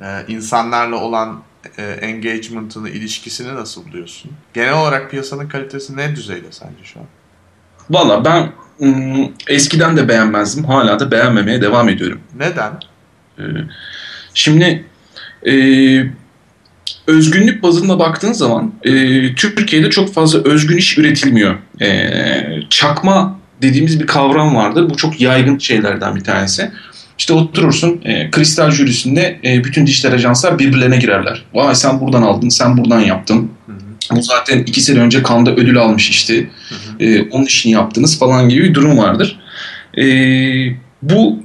[0.00, 1.42] e, insanlarla olan
[1.78, 4.30] e, engagement'ını, ilişkisini nasıl buluyorsun?
[4.54, 7.06] Genel olarak piyasanın kalitesi ne düzeyde sence şu an?
[7.90, 10.64] Valla ben ım, eskiden de beğenmezdim.
[10.64, 12.20] Hala da beğenmemeye devam ediyorum.
[12.38, 12.72] Neden?
[13.38, 13.42] Ee,
[14.34, 14.84] Şimdi
[15.46, 15.54] e,
[17.06, 18.92] özgünlük bazında baktığın zaman e,
[19.34, 21.56] Türkiye'de çok fazla özgün iş üretilmiyor.
[21.80, 24.90] E, çakma dediğimiz bir kavram vardır.
[24.90, 26.70] Bu çok yaygın şeylerden bir tanesi.
[27.18, 31.42] İşte oturursun e, kristal jürisinde e, bütün dijital ajanslar birbirlerine girerler.
[31.54, 33.50] Vay sen buradan aldın, sen buradan yaptın.
[33.66, 36.34] Hı hı, Bu zaten iki sene önce Kanda ödül almış işte.
[36.68, 37.04] hı hı.
[37.04, 39.38] E, onun işini yaptınız falan gibi bir durum vardır.
[39.98, 40.04] E,
[41.02, 41.38] bu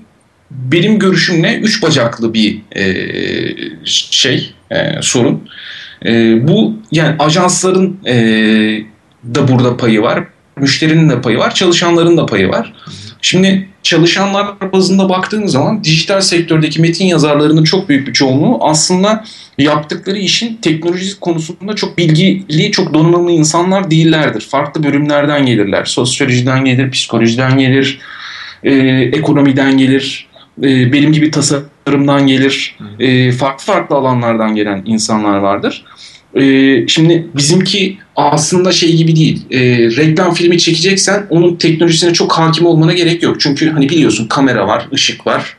[0.52, 2.84] benim görüşümle üç bacaklı bir e,
[3.86, 5.50] şey e, sorun.
[6.06, 8.16] E, bu yani ajansların e,
[9.36, 10.24] da burada payı var.
[10.58, 11.56] Müşterinin de payı var.
[11.56, 12.74] Çalışanların da payı var.
[13.22, 19.24] Şimdi çalışanlar bazında baktığınız zaman dijital sektördeki metin yazarlarının çok büyük bir çoğunluğu aslında
[19.58, 24.42] yaptıkları işin teknoloji konusunda çok bilgili, çok donanımlı insanlar değillerdir.
[24.42, 25.86] Farklı bölümlerden gelirler.
[25.86, 28.00] Sosyolojiden gelir, psikolojiden gelir,
[28.64, 28.74] e,
[29.14, 30.28] ekonomiden gelir,
[30.64, 35.86] e, benim gibi tasarımdan gelir, e, farklı farklı alanlardan gelen insanlar vardır.
[36.36, 39.46] E, şimdi bizimki aslında şey gibi değil.
[39.52, 43.40] E, reklam filmi çekeceksen onun teknolojisine çok hakim olmana gerek yok.
[43.40, 45.58] Çünkü hani biliyorsun kamera var, ışık var.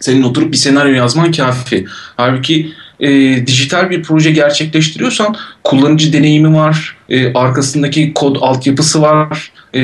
[0.00, 1.84] Senin oturup bir senaryo yazman kafi.
[2.16, 3.08] Halbuki e,
[3.46, 9.80] dijital bir proje gerçekleştiriyorsan kullanıcı deneyimi var, e, arkasındaki kod altyapısı var, e,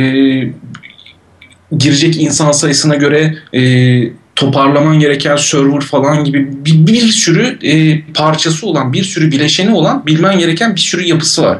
[1.78, 3.60] girecek insan sayısına göre e,
[4.36, 10.06] toparlaman gereken server falan gibi bir, bir sürü e, parçası olan, bir sürü bileşeni olan
[10.06, 11.58] bilmen gereken bir sürü yapısı var.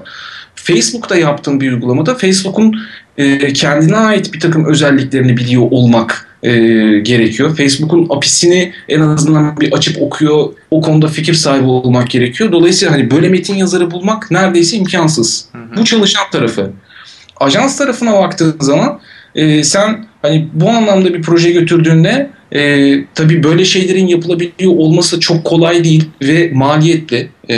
[0.54, 2.80] Facebook'ta yaptığın bir uygulamada Facebook'un
[3.18, 6.52] e, kendine ait bir takım özelliklerini biliyor olmak e,
[6.98, 7.56] gerekiyor.
[7.56, 12.52] Facebook'un API'sini en azından bir açıp okuyor, o konuda fikir sahibi olmak gerekiyor.
[12.52, 15.44] Dolayısıyla hani böyle metin yazarı bulmak neredeyse imkansız.
[15.52, 15.76] Hı hı.
[15.76, 16.70] Bu çalışan tarafı.
[17.36, 19.00] Ajans tarafına baktığın zaman
[19.34, 25.44] e, sen hani bu anlamda bir proje götürdüğünde e, tabii böyle şeylerin yapılabiliyor olması çok
[25.44, 27.28] kolay değil ve maliyetli.
[27.50, 27.56] E,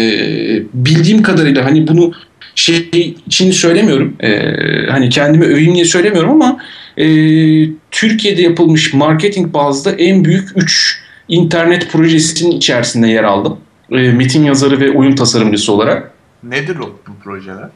[0.75, 2.13] bildiğim kadarıyla hani bunu
[2.55, 4.17] şey için söylemiyorum.
[4.21, 4.31] E,
[4.91, 6.59] hani kendimi öveyim diye söylemiyorum ama
[6.97, 7.07] e,
[7.91, 13.57] Türkiye'de yapılmış marketing bazda en büyük 3 internet projesinin içerisinde yer aldım.
[13.93, 16.11] E, metin yazarı ve oyun tasarımcısı olarak.
[16.43, 17.69] Nedir o bu projeler?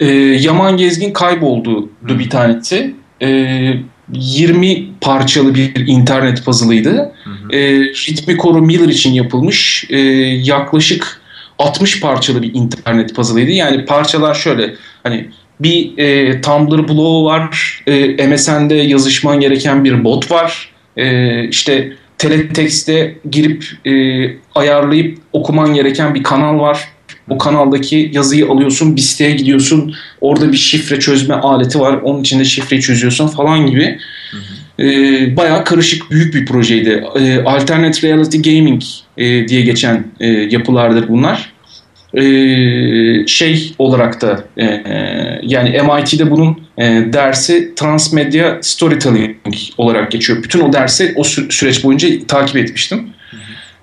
[0.00, 2.94] E, Yaman Gezgin kayboldu bir tanesi.
[3.22, 3.72] e,
[4.12, 7.12] 20 parçalı bir internet puzzle'ıydı.
[7.52, 9.98] E, ritmi koru Miller için yapılmış e,
[10.42, 11.20] yaklaşık
[11.58, 13.50] 60 parçalı bir internet puzzle'ıydı.
[13.50, 15.28] Yani parçalar şöyle hani
[15.60, 23.16] bir e, Tumblr bloğu var, e, MSN'de yazışman gereken bir bot var, e, işte teletext'e
[23.30, 23.92] girip e,
[24.54, 26.88] ayarlayıp okuman gereken bir kanal var.
[27.30, 29.94] O kanaldaki yazıyı alıyorsun, bir siteye gidiyorsun.
[30.20, 31.98] Orada bir şifre çözme aleti var.
[32.02, 33.98] Onun içinde şifreyi çözüyorsun falan gibi.
[34.30, 34.42] Hı hı.
[34.82, 37.04] E, bayağı karışık büyük bir projeydi.
[37.18, 38.82] E, Alternate Reality Gaming
[39.18, 41.52] e, diye geçen e, yapılardır bunlar.
[42.14, 42.22] E,
[43.26, 44.64] şey olarak da e,
[45.42, 49.36] yani MIT'de bunun e, dersi Transmedia Storytelling
[49.78, 50.42] olarak geçiyor.
[50.42, 53.10] Bütün o dersi o sü- süreç boyunca takip etmiştim.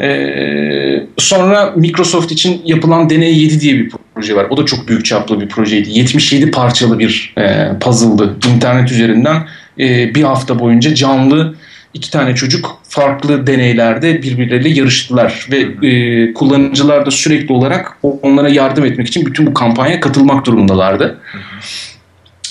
[0.02, 4.48] Ee, sonra Microsoft için yapılan Deney 7 diye bir proje var.
[4.50, 5.90] O da çok büyük çaplı bir projeydi.
[5.92, 8.36] 77 parçalı bir e, puzzle'dı.
[8.56, 9.48] İnternet üzerinden
[9.80, 11.56] e, bir hafta boyunca canlı
[11.94, 18.86] iki tane çocuk farklı deneylerde birbirleriyle yarıştılar ve e, kullanıcılar da sürekli olarak onlara yardım
[18.86, 21.20] etmek için bütün bu kampanyaya katılmak durumundalardı.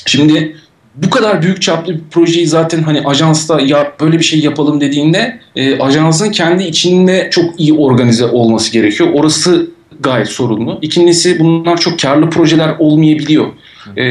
[0.07, 0.57] Şimdi
[0.97, 5.39] bu kadar büyük çaplı bir projeyi zaten hani ajansta ya böyle bir şey yapalım dediğinde
[5.57, 9.09] e, ajansın kendi içinde çok iyi organize olması gerekiyor.
[9.15, 10.79] Orası gayet sorunlu.
[10.83, 13.47] İkincisi bunlar çok karlı projeler olmayabiliyor.
[13.97, 14.05] E,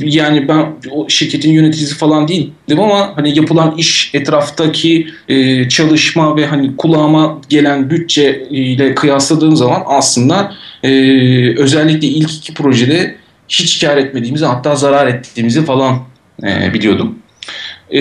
[0.00, 6.46] yani ben o şirketin yöneticisi falan değildim ama hani yapılan iş etraftaki e, çalışma ve
[6.46, 10.90] hani kulağıma gelen bütçe ile kıyasladığım zaman aslında e,
[11.58, 13.21] özellikle ilk iki projede
[13.60, 15.98] hiç kar etmediğimizi hatta zarar ettiğimizi falan
[16.42, 17.18] e, biliyordum.
[17.90, 18.00] E,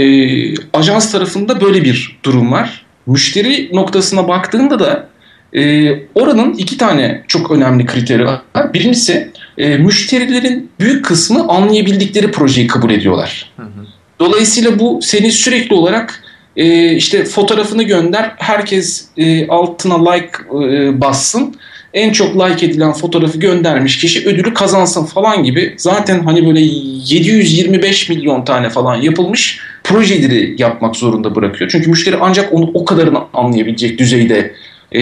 [0.74, 2.86] ajans tarafında böyle bir durum var.
[3.08, 5.08] Müşteri noktasına baktığında da
[5.54, 8.42] e, oranın iki tane çok önemli kriteri var.
[8.74, 13.52] Birincisi e, müşterilerin büyük kısmı anlayabildikleri projeyi kabul ediyorlar.
[13.58, 13.88] Hı hı.
[14.20, 16.24] Dolayısıyla bu seni sürekli olarak
[16.56, 20.32] e, işte fotoğrafını gönder, herkes e, altına like
[20.64, 21.56] e, bassın
[21.94, 28.10] en çok like edilen fotoğrafı göndermiş kişi ödülü kazansın falan gibi zaten hani böyle 725
[28.10, 31.70] milyon tane falan yapılmış projeleri yapmak zorunda bırakıyor.
[31.70, 34.54] Çünkü müşteri ancak onu o kadarını anlayabilecek düzeyde
[34.92, 35.02] e,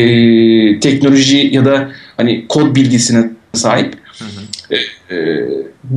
[0.80, 3.94] teknoloji ya da hani kod bilgisine sahip.
[4.20, 4.76] Hı hı.
[4.76, 5.48] E, e,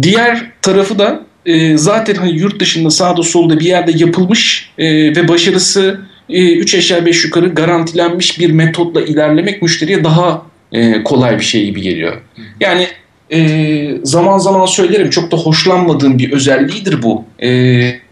[0.03, 5.29] diğer tarafı da e, zaten hani yurt dışında sağda solda bir yerde yapılmış e, ve
[5.29, 11.45] başarısı 3 e, aşağı 5 yukarı garantilenmiş bir metotla ilerlemek müşteriye daha e, kolay bir
[11.45, 12.21] şey gibi geliyor.
[12.61, 12.87] Yani
[13.33, 17.51] e, zaman zaman söylerim çok da hoşlanmadığım bir özelliğidir bu e,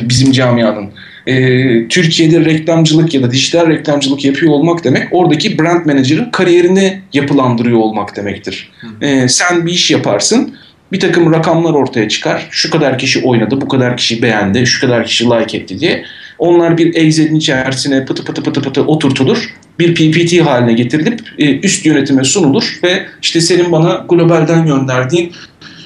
[0.01, 0.91] bizim camianın.
[1.27, 7.79] E, Türkiye'de reklamcılık ya da dijital reklamcılık yapıyor olmak demek oradaki brand manager'ın kariyerini yapılandırıyor
[7.79, 8.73] olmak demektir.
[9.01, 10.55] E, sen bir iş yaparsın
[10.93, 12.49] bir takım rakamlar ortaya çıkar.
[12.51, 16.05] Şu kadar kişi oynadı, bu kadar kişi beğendi, şu kadar kişi like etti diye.
[16.41, 19.55] Onlar bir Excel'in içerisine pıtı pıtı pıtı pıtı oturtulur.
[19.79, 25.33] Bir PPT haline getirilip e, üst yönetime sunulur ve işte senin bana globalden gönderdiğin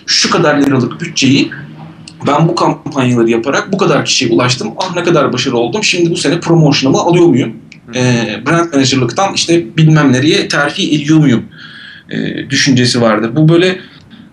[0.07, 1.51] şu kadar liralık bütçeyi
[2.27, 4.73] ben bu kampanyaları yaparak bu kadar kişiye ulaştım.
[4.77, 5.85] Ah ne kadar başarılı oldum.
[5.85, 7.57] Şimdi bu sene promotion'ımı alıyor muyum?
[7.95, 8.01] E,
[8.47, 11.45] brand manager'lıktan işte bilmem nereye terfi ediyor muyum?
[12.11, 13.37] E, düşüncesi vardır.
[13.37, 13.79] Bu böyle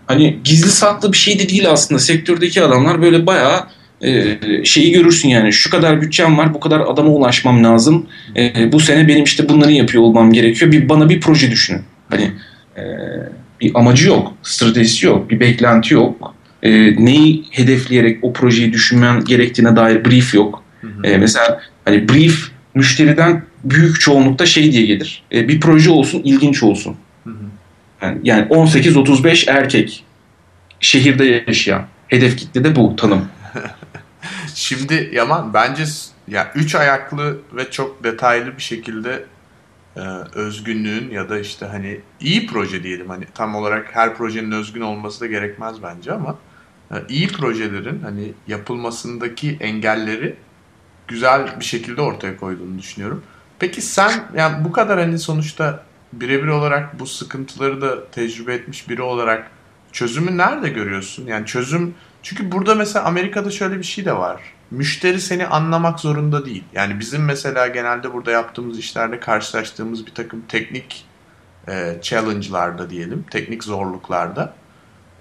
[0.08, 2.00] hani gizli saklı bir şey de değil aslında.
[2.00, 3.68] Sektördeki adamlar böyle bayağı
[4.04, 8.08] e, şeyi görürsün yani şu kadar bütçem var bu kadar adama ulaşmam lazım.
[8.38, 10.72] E, bu sene benim işte bunları yapıyor olmam gerekiyor.
[10.72, 11.82] Bir bana bir proje düşünün.
[12.10, 12.32] Hani
[12.78, 12.82] e,
[13.62, 16.36] bir amacı yok stratejisi yok bir beklenti yok.
[16.64, 16.72] E,
[17.06, 20.64] neyi hedefleyerek o projeyi düşünmen gerektiğine dair brief yok.
[21.04, 25.24] E, mesela hani brief müşteriden büyük çoğunlukta şey diye gelir.
[25.34, 26.96] E, bir proje olsun ilginç olsun.
[28.02, 30.04] Yani, yani 18-35 erkek
[30.80, 33.26] şehirde yaşayan hedef kitle de bu tanım
[34.62, 35.84] Şimdi Yaman bence
[36.28, 39.26] ya üç ayaklı ve çok detaylı bir şekilde
[39.96, 40.00] e,
[40.36, 45.22] özgünlüğün ya da işte hani iyi proje diyelim hani tam olarak her projenin özgün olması
[45.22, 46.38] da gerekmez bence ama
[46.92, 50.36] e, iyi projelerin hani yapılmasındaki engelleri
[51.08, 53.24] güzel bir şekilde ortaya koyduğunu düşünüyorum.
[53.60, 55.84] Peki sen yani bu kadar hani sonuçta
[56.14, 59.52] birebir olarak bu sıkıntıları da tecrübe etmiş biri olarak
[59.92, 61.28] çözümü nerede görüyorsun?
[61.28, 64.42] Yani çözüm çünkü burada mesela Amerika'da şöyle bir şey de var.
[64.72, 66.64] Müşteri seni anlamak zorunda değil.
[66.74, 71.06] Yani bizim mesela genelde burada yaptığımız işlerde karşılaştığımız bir takım teknik
[71.68, 74.54] e, challenge'larda diyelim, teknik zorluklarda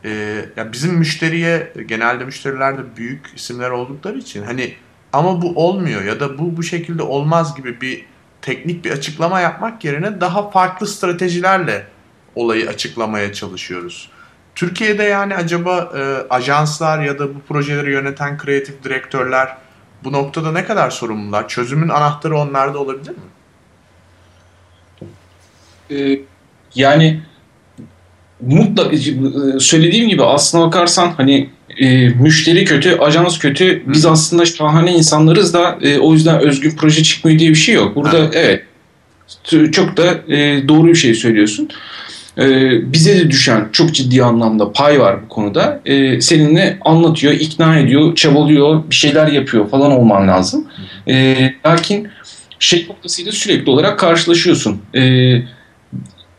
[0.04, 0.10] e,
[0.56, 4.74] ya bizim müşteriye genelde müşteriler de büyük isimler oldukları için hani
[5.12, 8.06] ama bu olmuyor ya da bu bu şekilde olmaz gibi bir
[8.42, 11.86] teknik bir açıklama yapmak yerine daha farklı stratejilerle
[12.34, 14.10] olayı açıklamaya çalışıyoruz.
[14.60, 16.00] Türkiye'de yani acaba e,
[16.30, 19.48] ajanslar ya da bu projeleri yöneten kreatif direktörler
[20.04, 21.48] bu noktada ne kadar sorumlular?
[21.48, 23.16] Çözümün anahtarı onlarda olabilir mi?
[25.90, 26.20] Ee,
[26.74, 27.20] yani
[28.40, 29.00] mutlaka e,
[29.60, 33.82] söylediğim gibi aslına bakarsan hani e, müşteri kötü, ajans kötü.
[33.86, 34.10] Biz Hı.
[34.10, 37.96] aslında şahane insanlarız da e, o yüzden özgün proje çıkmıyor diye bir şey yok.
[37.96, 38.30] Burada Hı.
[38.32, 38.64] evet
[39.72, 41.68] çok da e, doğru bir şey söylüyorsun.
[42.40, 42.46] E,
[42.92, 45.80] bize de düşen çok ciddi anlamda pay var bu konuda.
[45.86, 50.66] E, seninle anlatıyor, ikna ediyor, çabalıyor, bir şeyler yapıyor falan olman lazım.
[51.08, 51.36] E,
[51.66, 52.08] lakin
[52.58, 54.82] şey noktasıyla sürekli olarak karşılaşıyorsun.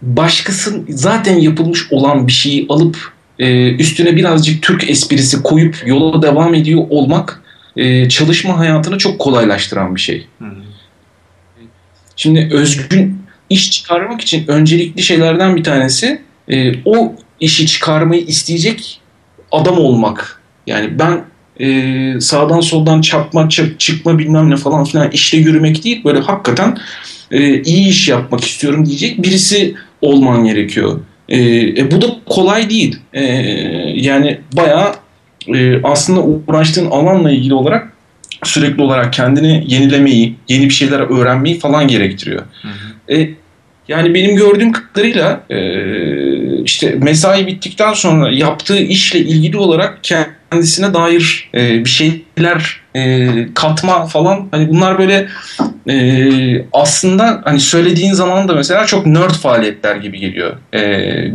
[0.01, 2.97] Başkasının zaten yapılmış olan bir şeyi alıp
[3.39, 7.41] e, üstüne birazcık Türk esprisi koyup yola devam ediyor olmak
[7.77, 10.27] e, çalışma hayatını çok kolaylaştıran bir şey.
[12.15, 13.20] Şimdi özgün
[13.51, 16.21] iş çıkarmak için öncelikli şeylerden bir tanesi
[16.51, 19.01] e, o işi çıkarmayı isteyecek
[19.51, 20.41] adam olmak.
[20.67, 21.23] Yani ben
[21.59, 26.03] e, sağdan soldan çarpma, çıkma bilmem ne falan filan işte yürümek değil.
[26.05, 26.77] Böyle hakikaten
[27.31, 30.99] e, iyi iş yapmak istiyorum diyecek birisi olman gerekiyor.
[31.29, 31.39] E,
[31.81, 32.99] e, bu da kolay değil.
[33.13, 33.23] E,
[33.95, 34.93] yani bayağı
[35.47, 37.93] e, aslında uğraştığın alanla ilgili olarak
[38.43, 42.43] sürekli olarak kendini yenilemeyi, yeni bir şeyler öğrenmeyi falan gerektiriyor.
[42.61, 43.13] Hı hı.
[43.13, 43.29] E,
[43.87, 45.59] yani benim gördüğüm kadarıyla e,
[46.63, 54.05] işte mesai bittikten sonra yaptığı işle ilgili olarak kendisine dair e, bir şeyler e, katma
[54.05, 55.27] falan hani bunlar böyle
[56.73, 60.57] aslında hani söylediğin zaman da mesela çok nerd faaliyetler gibi geliyor.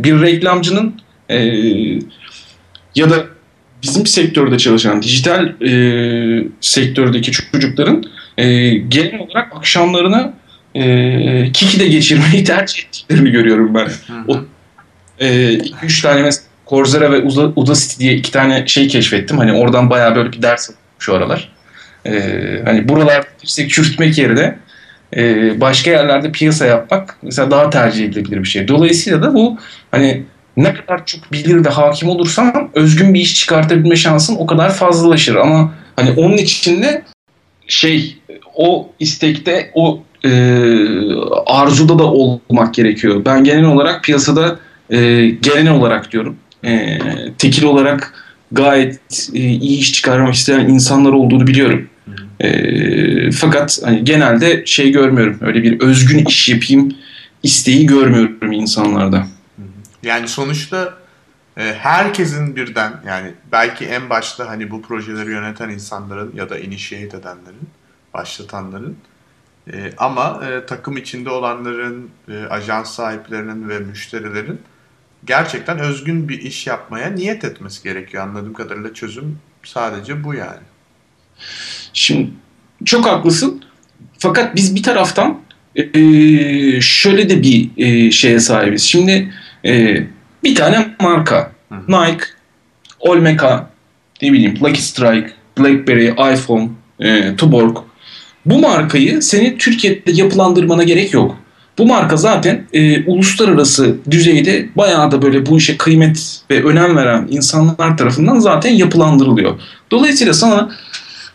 [0.03, 1.01] Bir reklamcının
[2.95, 3.25] ya da
[3.83, 5.53] bizim sektörde çalışan dijital
[6.61, 8.03] sektördeki çocukların
[8.89, 10.33] genel olarak akşamlarını
[10.77, 13.89] e, Kiki'de geçirmeyi tercih ettiklerini görüyorum ben.
[14.27, 14.39] O,
[15.19, 17.23] e, üç tane mesela Coursera ve
[17.55, 19.37] Udacity diye iki tane şey keşfettim.
[19.37, 20.69] Hani oradan bayağı böyle bir ders
[20.99, 21.51] şu aralar.
[22.05, 24.57] Ee, hani buralarda işte çürütmek yerine
[25.15, 28.67] e, başka yerlerde piyasa yapmak mesela daha tercih edilebilir bir şey.
[28.67, 29.57] Dolayısıyla da bu
[29.91, 30.23] hani
[30.57, 35.35] ne kadar çok bilir de hakim olursan özgün bir iş çıkartabilme şansın o kadar fazlalaşır.
[35.35, 37.03] Ama hani onun içinde
[37.67, 38.17] şey
[38.55, 40.31] o istekte o e,
[41.45, 43.25] arzuda da olmak gerekiyor.
[43.25, 44.59] Ben genel olarak piyasada
[44.89, 46.99] e, genel olarak diyorum e,
[47.37, 48.13] tekil olarak
[48.51, 51.89] gayet e, iyi iş çıkarmak isteyen insanlar olduğunu biliyorum.
[52.39, 55.37] E, fakat hani genelde şey görmüyorum.
[55.41, 56.95] Öyle bir özgün iş yapayım
[57.43, 59.27] isteği görmüyorum insanlarda.
[60.03, 60.93] Yani sonuçta
[61.57, 67.17] e, herkesin birden yani belki en başta hani bu projeleri yöneten insanların ya da initiate
[67.17, 67.69] edenlerin,
[68.13, 68.97] başlatanların
[69.73, 74.61] e, ama e, takım içinde olanların, e, ajans sahiplerinin ve müşterilerin
[75.25, 78.23] gerçekten özgün bir iş yapmaya niyet etmesi gerekiyor.
[78.23, 80.63] Anladığım kadarıyla çözüm sadece bu yani.
[81.93, 82.29] Şimdi
[82.85, 83.63] çok haklısın.
[84.19, 85.39] Fakat biz bir taraftan
[85.75, 88.83] e, şöyle de bir e, şeye sahibiz.
[88.83, 89.33] Şimdi
[89.65, 90.03] e,
[90.43, 91.51] bir tane marka.
[91.69, 91.75] Hı.
[91.87, 92.25] Nike,
[92.99, 93.69] Olmeca,
[94.21, 97.77] ne bileyim Lucky Strike, BlackBerry, iPhone, e, Tuborg.
[98.47, 101.37] Bu markayı senin Türkiye'de yapılandırmana gerek yok.
[101.77, 107.27] Bu marka zaten e, uluslararası düzeyde bayağı da böyle bu işe kıymet ve önem veren
[107.31, 109.59] insanlar tarafından zaten yapılandırılıyor.
[109.91, 110.69] Dolayısıyla sana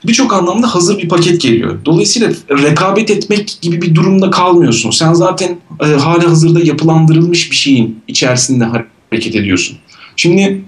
[0.06, 1.78] birçok anlamda hazır bir paket geliyor.
[1.84, 4.90] Dolayısıyla rekabet etmek gibi bir durumda kalmıyorsun.
[4.90, 9.78] Sen zaten e, hali hazırda yapılandırılmış bir şeyin içerisinde hareket ediyorsun.
[10.16, 10.64] Şimdi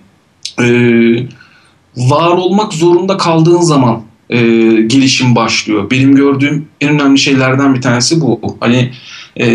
[0.60, 0.66] e,
[1.96, 4.38] var olmak zorunda kaldığın zaman e,
[4.86, 5.90] gelişim başlıyor.
[5.90, 8.56] Benim gördüğüm en önemli şeylerden bir tanesi bu.
[8.60, 8.90] Hani
[9.40, 9.46] e,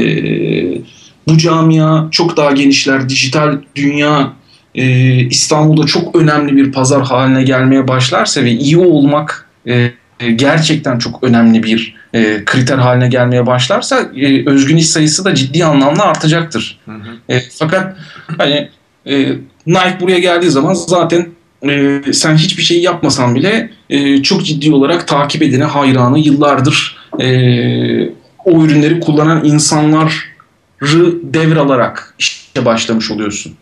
[1.27, 3.09] bu camia çok daha genişler.
[3.09, 4.33] Dijital dünya
[4.75, 4.85] e,
[5.25, 9.91] İstanbul'da çok önemli bir pazar haline gelmeye başlarsa ve iyi olmak e,
[10.35, 15.65] gerçekten çok önemli bir e, kriter haline gelmeye başlarsa e, özgün iş sayısı da ciddi
[15.65, 16.79] anlamda artacaktır.
[16.85, 17.33] Hı hı.
[17.33, 17.97] E, fakat
[18.37, 18.69] hani
[19.05, 19.33] e,
[19.67, 21.27] Nike buraya geldiği zaman zaten
[21.67, 27.27] e, sen hiçbir şey yapmasan bile e, çok ciddi olarak takip edene hayranı yıllardır e,
[28.45, 30.09] o ürünleri kullanan insanları
[31.23, 33.53] devralarak işe başlamış oluyorsun.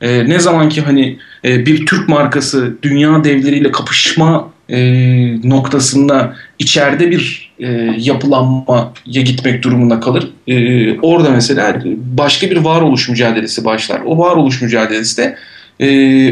[0.00, 4.78] E, ne zaman ki hani e, bir Türk markası dünya devleriyle kapışma e,
[5.48, 7.66] noktasında içeride bir e,
[7.98, 10.28] yapılanmaya gitmek durumunda kalır.
[10.46, 14.00] E, orada mesela başka bir varoluş mücadelesi başlar.
[14.06, 15.36] O varoluş mücadelesi de
[15.80, 15.86] e,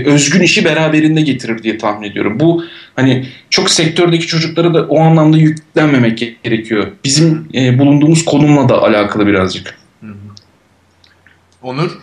[0.05, 2.41] özgün işi beraberinde getirir diye tahmin ediyorum.
[2.41, 2.65] Bu
[2.97, 6.87] hani çok sektördeki çocuklara da o anlamda yüklenmemek gerekiyor.
[7.05, 9.79] Bizim e, bulunduğumuz konumla da alakalı birazcık.
[11.63, 11.99] Onur?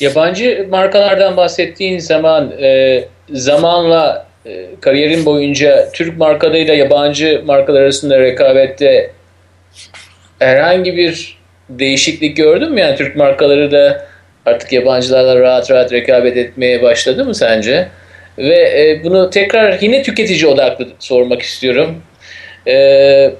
[0.00, 9.10] Yabancı markalardan bahsettiğin zaman e, zamanla e, kariyerin boyunca Türk markalarıyla yabancı markalar arasında rekabette
[10.38, 11.38] herhangi bir
[11.68, 12.80] değişiklik gördün mü?
[12.80, 14.07] Yani Türk markaları da
[14.48, 17.88] artık yabancılarla rahat rahat rekabet etmeye başladı mı sence?
[18.38, 22.02] Ve e, bunu tekrar yine tüketici odaklı sormak istiyorum.
[22.68, 23.30] E,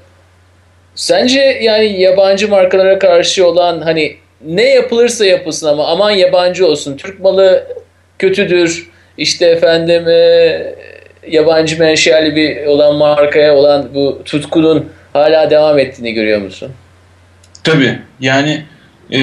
[0.95, 6.97] sence yani yabancı markalara karşı olan hani ne yapılırsa yapılsın ama aman yabancı olsun.
[6.97, 7.67] Türk malı
[8.19, 8.91] kötüdür.
[9.19, 10.75] İşte efendim e,
[11.29, 16.73] yabancı menşeli bir olan markaya olan bu tutkunun hala devam ettiğini görüyor musun?
[17.65, 17.99] Tabii.
[18.21, 18.63] Yani
[19.13, 19.21] e,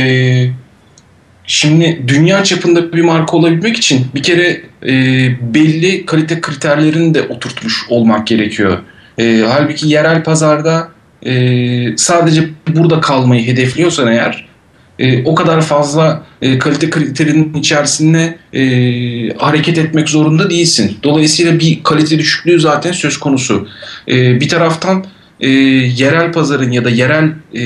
[1.48, 4.94] şimdi dünya çapında bir marka olabilmek için bir kere e,
[5.54, 8.78] belli kalite kriterlerini de oturtmuş olmak gerekiyor.
[9.18, 10.90] E, halbuki yerel pazarda
[11.26, 14.48] e, sadece burada kalmayı hedefliyorsan eğer
[15.00, 18.64] e, o kadar fazla e, kalite kriterinin içerisinde e,
[19.38, 20.98] hareket etmek zorunda değilsin.
[21.04, 23.68] Dolayısıyla bir kalite düşüklüğü zaten söz konusu.
[24.08, 25.06] E, bir taraftan
[25.40, 27.62] e, yerel pazarın ya da yerel e,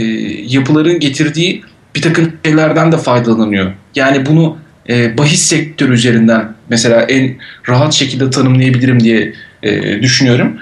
[0.47, 1.63] yapıların getirdiği
[1.99, 3.71] bir takım şeylerden de faydalanıyor.
[3.95, 4.57] Yani bunu
[4.89, 7.35] e, bahis sektörü üzerinden mesela en
[7.69, 9.33] rahat şekilde tanımlayabilirim diye
[9.63, 10.57] e, düşünüyorum.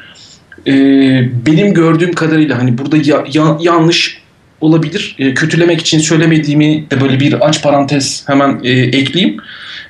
[0.68, 0.74] E,
[1.46, 4.22] benim gördüğüm kadarıyla hani burada ya, ya, yanlış
[4.62, 5.16] olabilir.
[5.20, 9.38] E, kötülemek için söylemediğimi de böyle bir aç parantez hemen e, ekleyeyim.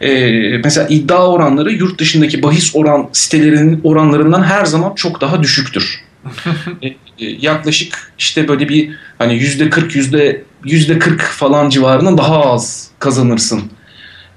[0.02, 0.32] E,
[0.64, 6.07] mesela iddia oranları yurt dışındaki bahis oran sitelerinin oranlarından her zaman çok daha düşüktür.
[6.82, 12.92] e, yaklaşık işte böyle bir hani yüzde 40 yüzde yüzde 40 falan civarında daha az
[13.00, 13.62] kazanırsın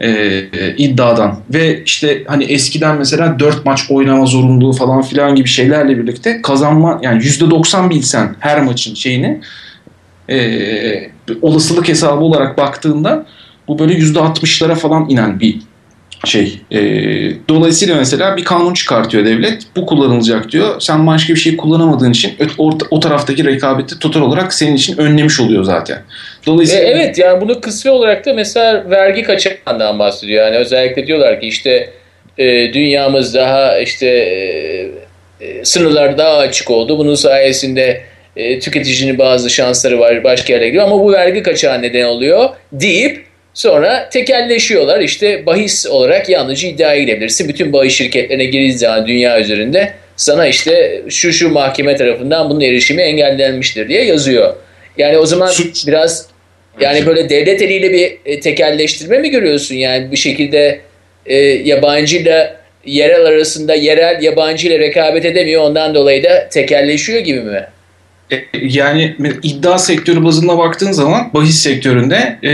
[0.01, 0.45] e,
[0.77, 1.39] iddiadan.
[1.55, 7.01] Ve işte hani eskiden mesela 4 maç oynama zorunluluğu falan filan gibi şeylerle birlikte kazanma
[7.03, 9.41] yani yüzde 90 bilsen her maçın şeyini
[10.31, 11.11] e,
[11.43, 13.27] olasılık hesabı olarak baktığında
[13.69, 15.59] bu böyle %60'lara falan inen bir
[16.25, 16.61] şey.
[16.71, 16.81] E,
[17.49, 19.63] dolayısıyla mesela bir kanun çıkartıyor devlet.
[19.77, 20.81] Bu kullanılacak diyor.
[20.81, 25.41] Sen başka bir şey kullanamadığın için o, o taraftaki rekabeti total olarak senin için önlemiş
[25.41, 25.99] oluyor zaten.
[26.47, 30.45] Dolayısıyla e, evet yani bunu kısmi olarak da mesela vergi kaçağından bahsediyor.
[30.47, 31.91] Yani özellikle diyorlar ki işte
[32.39, 34.89] e, dünyamız daha işte e,
[35.41, 36.99] e sınırlar daha açık oldu.
[36.99, 38.01] Bunun sayesinde
[38.37, 43.30] e, tüketicinin bazı şansları var başka yerlere gidiyor ama bu vergi kaçağı neden oluyor deyip
[43.55, 45.01] sonra tekelleşiyorlar.
[45.01, 47.49] İşte bahis olarak yalnızca iddia gidebilirsin.
[47.49, 53.03] Bütün bahis şirketlerine girdiği zaman dünya üzerinde sana işte şu şu mahkeme tarafından bunun erişimi
[53.03, 54.57] engellenmiştir diye yazıyor.
[54.99, 55.87] Yani o zaman Suç.
[55.87, 56.27] biraz
[56.81, 59.75] yani böyle devlet eliyle bir e, tekelleştirme mi görüyorsun?
[59.75, 60.81] Yani bir şekilde
[61.27, 65.63] e, yabancıyla yerel arasında yerel yabancı ile rekabet edemiyor.
[65.63, 67.67] Ondan dolayı da tekelleşiyor gibi mi?
[68.33, 72.53] E, yani iddia sektörü bazında baktığın zaman bahis sektöründe e,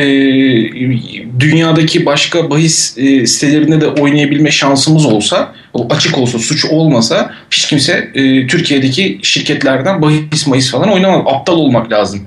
[1.41, 5.55] dünyadaki başka bahis e, sitelerinde de oynayabilme şansımız olsa
[5.91, 11.23] açık olsa suç olmasa hiç kimse e, Türkiye'deki şirketlerden bahis mahis falan oynamaz.
[11.27, 12.21] Aptal olmak lazım.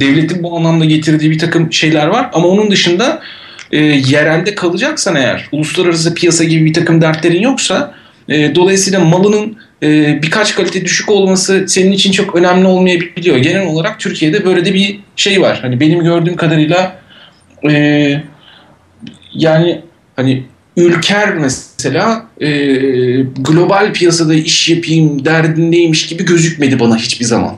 [0.00, 3.20] Devletin bu anlamda getirdiği bir takım şeyler var ama onun dışında
[3.72, 7.94] e, yerelde kalacaksan eğer uluslararası piyasa gibi bir takım dertlerin yoksa
[8.28, 13.36] e, dolayısıyla malının e, birkaç kalite düşük olması senin için çok önemli olmayabiliyor.
[13.36, 15.58] Genel olarak Türkiye'de böyle de bir şey var.
[15.62, 16.96] Hani benim gördüğüm kadarıyla
[17.70, 18.22] e,
[19.34, 19.80] yani
[20.16, 20.44] hani
[20.76, 22.48] Ülker mesela e,
[23.22, 27.54] global piyasada iş yapayım derdindeymiş gibi gözükmedi bana hiçbir zaman.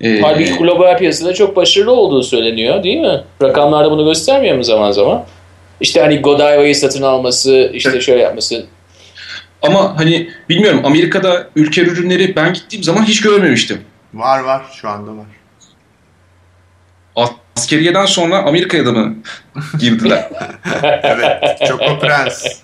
[0.00, 3.20] Ee, Halbuki global piyasada çok başarılı olduğu söyleniyor değil mi?
[3.42, 5.24] Rakamlarda bunu göstermiyor mu zaman zaman?
[5.80, 8.66] İşte hani Godieva'yı satın alması, işte şöyle yapması.
[9.62, 13.80] Ama hani bilmiyorum Amerika'da ülke ürünleri ben gittiğim zaman hiç görmemiştim.
[14.14, 15.26] Var var şu anda var.
[17.56, 19.16] Askeriyeden sonra Amerika'ya da mı
[19.78, 20.28] girdiler?
[21.02, 21.58] evet.
[21.68, 22.44] Choco Prens.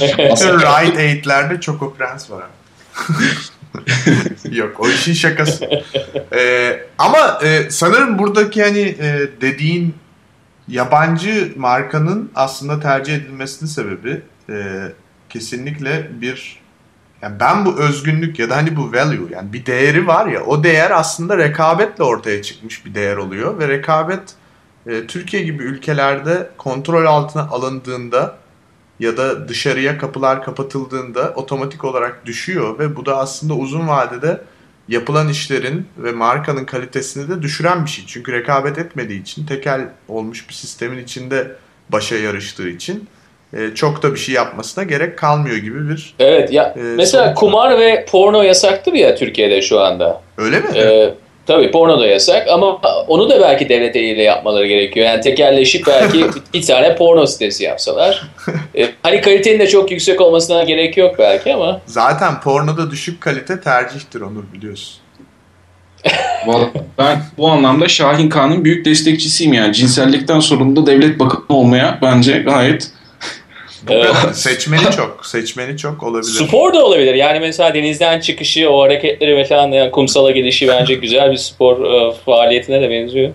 [0.00, 2.44] Rite Aid'lerde Choco Prens var.
[4.50, 5.68] Yok o işin şakası.
[6.36, 9.94] Ee, ama e, sanırım buradaki hani e, dediğin
[10.68, 14.54] yabancı markanın aslında tercih edilmesinin sebebi e,
[15.28, 16.58] kesinlikle bir
[17.22, 20.64] yani ben bu özgünlük ya da hani bu value yani bir değeri var ya o
[20.64, 24.34] değer aslında rekabetle ortaya çıkmış bir değer oluyor ve rekabet
[24.86, 28.38] e, Türkiye gibi ülkelerde kontrol altına alındığında
[29.00, 34.42] ya da dışarıya kapılar kapatıldığında otomatik olarak düşüyor ve bu da aslında uzun vadede
[34.88, 38.04] yapılan işlerin ve markanın kalitesini de düşüren bir şey.
[38.06, 41.56] Çünkü rekabet etmediği için tekel olmuş bir sistemin içinde
[41.88, 43.08] başa yarıştığı için
[43.52, 47.78] e, çok da bir şey yapmasına gerek kalmıyor gibi bir Evet ya e, mesela kumar
[47.78, 50.20] ve porno yasaktır ya Türkiye'de şu anda.
[50.38, 50.78] Öyle mi?
[50.78, 51.14] E,
[51.48, 55.06] Tabii porno da yasak ama onu da belki devlet eliyle yapmaları gerekiyor.
[55.06, 56.24] Yani tekerleşip belki
[56.54, 58.28] bir tane porno sitesi yapsalar.
[58.76, 61.80] Ee, hani kalitenin de çok yüksek olmasına gerek yok belki ama.
[61.86, 64.94] Zaten pornoda düşük kalite tercihtir Onur biliyorsun.
[66.98, 69.74] ben bu anlamda Şahin Kağan'ın büyük destekçisiyim yani.
[69.74, 72.90] Cinsellikten sorumlu devlet bakanı olmaya bence gayet
[73.90, 74.14] Evet.
[74.32, 75.26] seçmeni çok.
[75.26, 76.46] Seçmeni çok olabilir.
[76.46, 77.14] Spor da olabilir.
[77.14, 82.14] Yani mesela denizden çıkışı, o hareketleri falan yani kumsala gidişi bence güzel bir spor e,
[82.14, 83.30] faaliyetine de benziyor.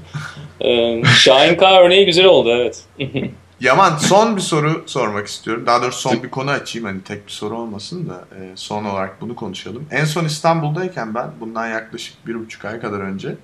[0.62, 2.84] E, Şahin K örneği güzel oldu evet.
[3.60, 5.64] Yaman son bir soru sormak istiyorum.
[5.66, 6.88] Daha doğrusu son bir konu açayım.
[6.88, 9.86] Hani tek bir soru olmasın da e, son olarak bunu konuşalım.
[9.92, 13.36] En son İstanbul'dayken ben bundan yaklaşık bir buçuk ay kadar önce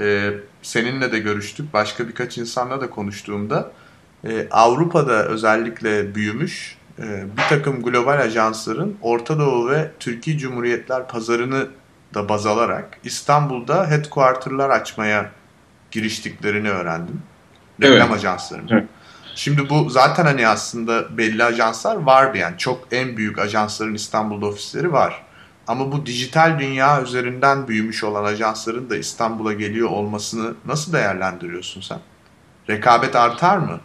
[0.00, 0.30] e,
[0.62, 1.72] seninle de görüştük.
[1.72, 3.72] Başka birkaç insanla da konuştuğumda
[4.24, 11.68] e, Avrupa'da özellikle büyümüş e, bir takım global ajansların Orta Doğu ve Türkiye Cumhuriyetler pazarını
[12.14, 15.30] da baz alarak İstanbul'da headquarter'lar açmaya
[15.90, 17.22] giriştiklerini öğrendim.
[17.82, 18.16] Reklam evet.
[18.16, 18.68] ajanslarının.
[18.70, 18.84] Evet.
[19.34, 24.92] Şimdi bu zaten hani aslında belli ajanslar vardı yani çok en büyük ajansların İstanbul'da ofisleri
[24.92, 25.22] var.
[25.66, 31.98] Ama bu dijital dünya üzerinden büyümüş olan ajansların da İstanbul'a geliyor olmasını nasıl değerlendiriyorsun sen?
[32.68, 33.80] Rekabet artar mı?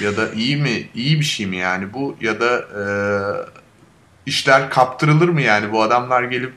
[0.00, 0.88] Ya da iyi mi?
[0.94, 2.16] iyi bir şey mi yani bu?
[2.20, 2.84] Ya da e,
[4.26, 5.72] işler kaptırılır mı yani?
[5.72, 6.52] Bu adamlar gelip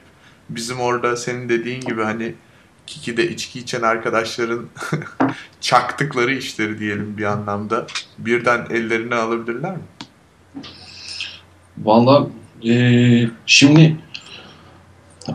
[0.49, 2.33] bizim orada senin dediğin gibi hani
[2.87, 4.65] Kiki'de içki içen arkadaşların
[5.61, 7.85] çaktıkları işleri diyelim bir anlamda
[8.17, 9.83] birden ellerine alabilirler mi?
[11.77, 12.27] Valla
[12.67, 12.73] e,
[13.45, 13.97] şimdi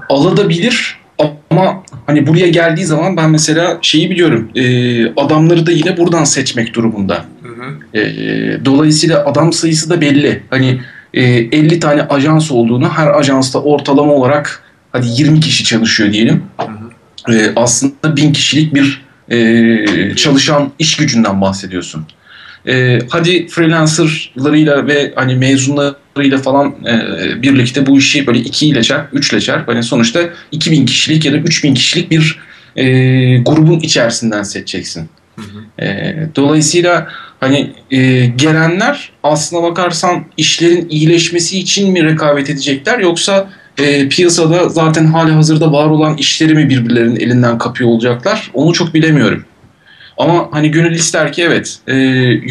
[0.08, 0.98] alabilir
[1.50, 6.74] ama hani buraya geldiği zaman ben mesela şeyi biliyorum e, adamları da yine buradan seçmek
[6.74, 7.24] durumunda.
[7.94, 8.00] E,
[8.64, 10.42] dolayısıyla adam sayısı da belli.
[10.50, 10.80] Hani
[11.14, 14.62] e, 50 tane ajans olduğunu her ajansta ortalama olarak
[14.92, 16.42] hadi 20 kişi çalışıyor diyelim.
[16.56, 17.34] Hı hı.
[17.34, 22.06] E, aslında 1000 kişilik bir e, çalışan iş gücünden bahsediyorsun.
[22.66, 29.14] E, hadi freelancerlarıyla ve hani mezunlarıyla falan e, birlikte bu işi böyle iki ile çarp,
[29.14, 29.68] üç ile çarp.
[29.68, 30.20] Hani sonuçta
[30.52, 32.38] 2000 kişilik ya da 3000 kişilik bir
[32.76, 32.84] e,
[33.38, 35.08] grubun içerisinden seçeceksin.
[35.36, 35.84] Hı hı.
[35.84, 37.08] E, dolayısıyla
[37.40, 45.06] hani e, gelenler aslına bakarsan işlerin iyileşmesi için mi rekabet edecekler yoksa e, piyasada zaten
[45.06, 49.44] hali hazırda var olan işleri mi birbirlerinin elinden kapıyor olacaklar onu çok bilemiyorum.
[50.18, 51.96] Ama hani gönül ister ki evet e,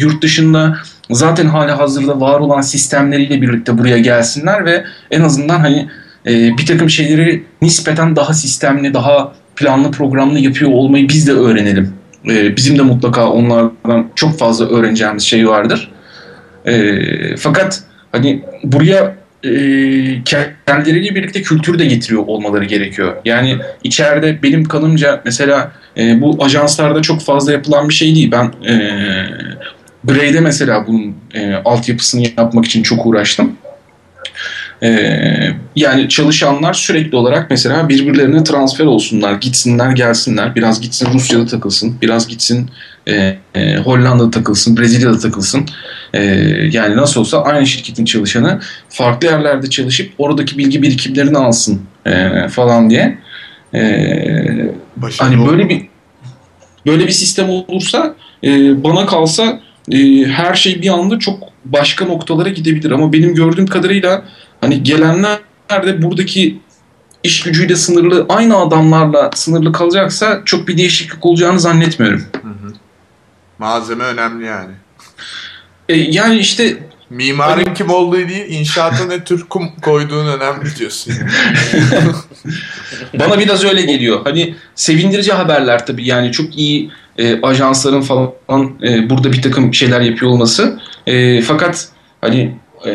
[0.00, 0.76] yurt dışında
[1.10, 5.88] zaten hali hazırda var olan sistemleriyle birlikte buraya gelsinler ve en azından hani
[6.26, 11.97] e, bir takım şeyleri nispeten daha sistemli, daha planlı, programlı yapıyor olmayı biz de öğrenelim.
[12.28, 15.90] E, bizim de mutlaka onlardan çok fazla öğreneceğimiz şey vardır.
[16.66, 17.00] E,
[17.36, 19.50] fakat hani buraya e,
[20.66, 23.16] kendileriyle birlikte kültürü de getiriyor olmaları gerekiyor.
[23.24, 28.30] Yani içeride benim kanımca mesela e, bu ajanslarda çok fazla yapılan bir şey değil.
[28.30, 28.74] Ben e,
[30.04, 33.52] Bray'de mesela bunun e, altyapısını yapmak için çok uğraştım.
[34.82, 40.54] Ee, yani çalışanlar sürekli olarak mesela birbirlerine transfer olsunlar, gitsinler, gelsinler.
[40.54, 42.70] Biraz gitsin Rusya'da takılsın, biraz gitsin
[43.08, 45.66] e, e, Hollanda'da takılsın, Brezilya'da takılsın.
[46.14, 46.22] E,
[46.72, 52.90] yani nasıl olsa aynı şirketin çalışanı farklı yerlerde çalışıp oradaki bilgi birikimlerini alsın e, falan
[52.90, 53.18] diye.
[53.74, 53.80] E,
[55.18, 55.86] hani böyle bir
[56.86, 58.14] böyle bir sistem olursa
[58.44, 59.60] e, bana kalsa
[59.92, 64.24] e, her şey bir anda çok başka noktalara gidebilir ama benim gördüğüm kadarıyla
[64.60, 65.38] hani gelenler
[65.70, 66.60] de buradaki
[67.22, 72.24] iş gücüyle sınırlı aynı adamlarla sınırlı kalacaksa çok bir değişiklik olacağını zannetmiyorum.
[72.42, 72.72] Hı hı.
[73.58, 74.72] Malzeme önemli yani.
[75.88, 76.78] E, yani işte
[77.10, 77.74] Mimarın hani...
[77.74, 81.14] kim olduğu değil, inşaata ne tür kum koyduğun önemli diyorsun.
[83.18, 84.20] Bana biraz öyle geliyor.
[84.24, 90.00] Hani sevindirici haberler tabii yani çok iyi e, ajansların falan e, burada bir takım şeyler
[90.00, 90.80] yapıyor olması.
[91.06, 91.88] E, fakat
[92.20, 92.54] hani
[92.86, 92.92] e,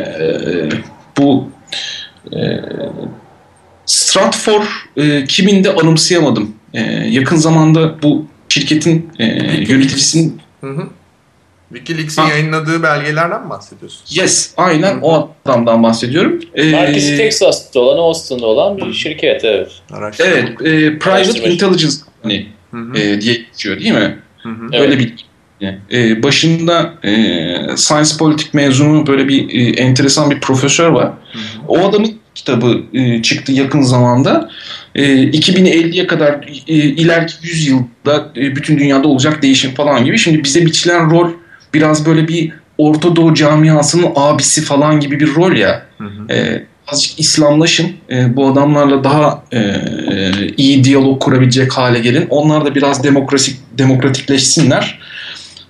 [1.17, 1.49] bu
[2.35, 2.61] e,
[3.85, 6.55] Stratfor e, kimin de anımsayamadım.
[6.73, 9.25] E, yakın zamanda bu şirketin e,
[9.67, 10.87] yöneticisinin hı hı.
[11.73, 14.21] Wikileaks'in yayınladığı belgelerden mi bahsediyorsun?
[14.21, 15.01] Yes, aynen Hı-hı.
[15.01, 16.39] o adamdan bahsediyorum.
[16.55, 19.71] Ee, Merkezi Texas'ta olan, Austin'da olan bir şirket, evet.
[20.19, 22.47] Evet, e, Private Intelligence hani,
[22.95, 24.19] e, diye geçiyor değil mi?
[24.37, 24.65] Hı-hı.
[24.81, 24.99] Öyle evet.
[24.99, 25.25] bir
[25.91, 27.11] e, başında e,
[27.75, 31.11] Science Politik mezunu böyle bir e, enteresan bir profesör var.
[31.67, 34.49] O adamın kitabı e, çıktı yakın zamanda.
[34.95, 36.33] E, 2050'ye kadar
[36.67, 40.17] e, ileriki 100 yılda e, bütün dünyada olacak değişim falan gibi.
[40.17, 41.31] Şimdi bize biçilen rol
[41.73, 45.85] biraz böyle bir Orta Doğu camiasının abisi falan gibi bir rol ya.
[45.97, 46.33] Hı hı.
[46.33, 47.91] E, azıcık İslamlaşın.
[48.09, 49.81] E, bu adamlarla daha e,
[50.57, 52.27] iyi diyalog kurabilecek hale gelin.
[52.29, 54.99] Onlar da biraz demokratik demokratikleşsinler.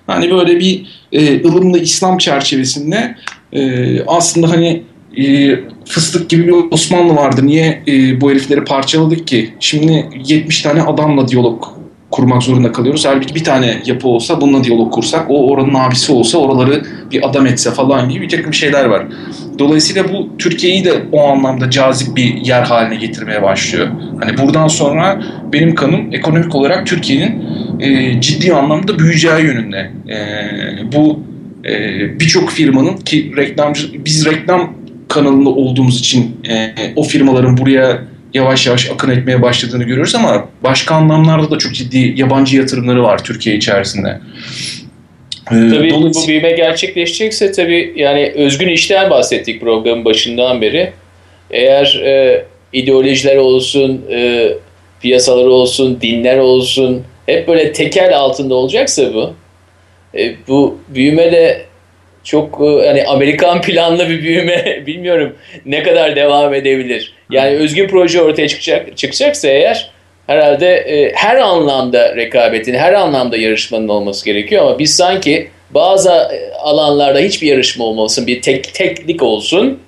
[0.06, 3.14] Hani böyle bir e, ılımlı İslam çerçevesinde
[3.52, 4.82] e, aslında hani
[5.16, 7.46] e, fıstık gibi bir Osmanlı vardı.
[7.46, 9.54] Niye e, bu herifleri parçaladık ki?
[9.60, 11.73] Şimdi 70 tane adamla diyalog
[12.14, 13.06] kurmak zorunda kalıyoruz.
[13.06, 17.46] Halbuki bir tane yapı olsa bununla diyalog kursak, o oranın abisi olsa oraları bir adam
[17.46, 19.06] etse falan gibi bir takım şeyler var.
[19.58, 23.88] Dolayısıyla bu Türkiye'yi de o anlamda cazip bir yer haline getirmeye başlıyor.
[24.20, 27.42] Hani buradan sonra benim kanım ekonomik olarak Türkiye'nin
[27.80, 29.90] e, ciddi anlamda büyüyeceği yönünde.
[30.08, 30.16] E,
[30.92, 31.20] bu
[31.64, 31.70] e,
[32.20, 34.74] birçok firmanın ki reklamcı biz reklam
[35.08, 40.94] kanalında olduğumuz için e, o firmaların buraya yavaş yavaş akın etmeye başladığını görüyoruz ama başka
[40.94, 44.20] anlamlarda da çok ciddi yabancı yatırımları var Türkiye içerisinde.
[45.52, 50.92] Ee, tabii bu büyüme gerçekleşecekse tabii yani özgün işten bahsettik programın başından beri.
[51.50, 54.48] Eğer e, ideolojiler olsun, e,
[55.02, 59.34] piyasalar olsun, dinler olsun hep böyle tekel altında olacaksa bu
[60.18, 61.66] e, bu büyüme de
[62.24, 67.14] çok yani Amerikan planlı bir büyüme bilmiyorum ne kadar devam edebilir.
[67.30, 69.90] Yani özgün proje ortaya çıkacak çıkacaksa eğer
[70.26, 76.12] herhalde e, her anlamda rekabetin, her anlamda yarışmanın olması gerekiyor ama biz sanki bazı
[76.58, 79.78] alanlarda hiçbir yarışma olmasın, bir tek teknik olsun.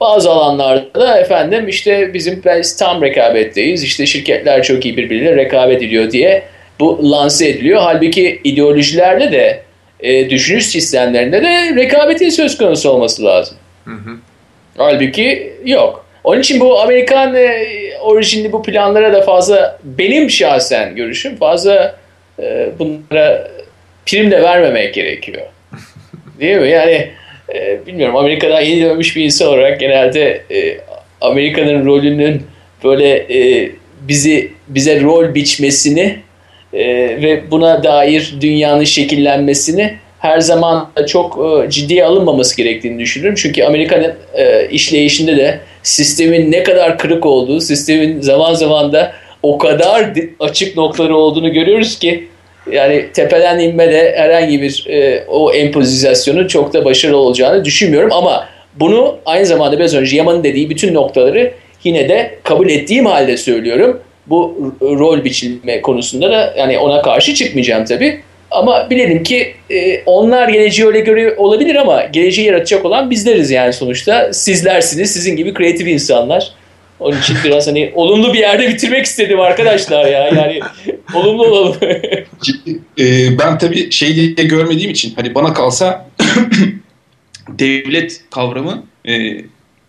[0.00, 3.84] Bazı alanlarda da efendim işte bizim biz tam rekabetteyiz.
[3.84, 6.42] İşte şirketler çok iyi birbiriyle rekabet ediyor diye
[6.80, 7.80] bu lanse ediliyor.
[7.82, 9.62] Halbuki ideolojilerde de
[10.02, 13.56] e, düşünüş sistemlerinde de rekabetin söz konusu olması lazım.
[13.84, 14.16] Hı hı.
[14.76, 16.06] Halbuki yok.
[16.24, 17.66] Onun için bu Amerikan e,
[18.00, 21.96] orijinli bu planlara da fazla benim şahsen görüşüm fazla
[22.42, 23.50] e, bunlara
[24.06, 25.42] prim de vermemek gerekiyor.
[26.40, 26.68] Değil mi?
[26.68, 27.10] Yani
[27.54, 30.80] e, bilmiyorum Amerika'dan yeni dönmüş bir insan olarak genelde e,
[31.20, 32.42] Amerika'nın rolünün
[32.84, 33.70] böyle e,
[34.00, 36.18] bizi bize rol biçmesini
[36.72, 36.84] e,
[37.22, 43.38] ve buna dair dünyanın şekillenmesini her zaman çok e, ciddiye alınmaması gerektiğini düşünüyorum.
[43.42, 49.12] Çünkü Amerika'nın e, işleyişinde de sistemin ne kadar kırık olduğu, sistemin zaman zaman da
[49.42, 50.10] o kadar
[50.40, 52.28] açık noktaları olduğunu görüyoruz ki
[52.72, 58.48] yani tepeden inme de herhangi bir e, o empozisyonun çok da başarılı olacağını düşünmüyorum ama
[58.80, 61.52] bunu aynı zamanda biraz önce Yaman'ın dediği bütün noktaları
[61.84, 64.00] yine de kabul ettiğim halde söylüyorum.
[64.30, 68.20] Bu rol biçilme konusunda da yani ona karşı çıkmayacağım tabii.
[68.50, 73.72] Ama bilelim ki e, onlar geleceği öyle görüyor olabilir ama geleceği yaratacak olan bizleriz yani
[73.72, 74.32] sonuçta.
[74.32, 76.52] Sizlersiniz, sizin gibi kreatif insanlar.
[77.00, 80.24] Onun için biraz hani olumlu bir yerde bitirmek istedim arkadaşlar ya.
[80.24, 80.60] Yani
[81.14, 81.76] olumlu olalım.
[82.98, 86.06] e, ben tabii şey diye görmediğim için hani bana kalsa
[87.48, 89.12] devlet kavramı e,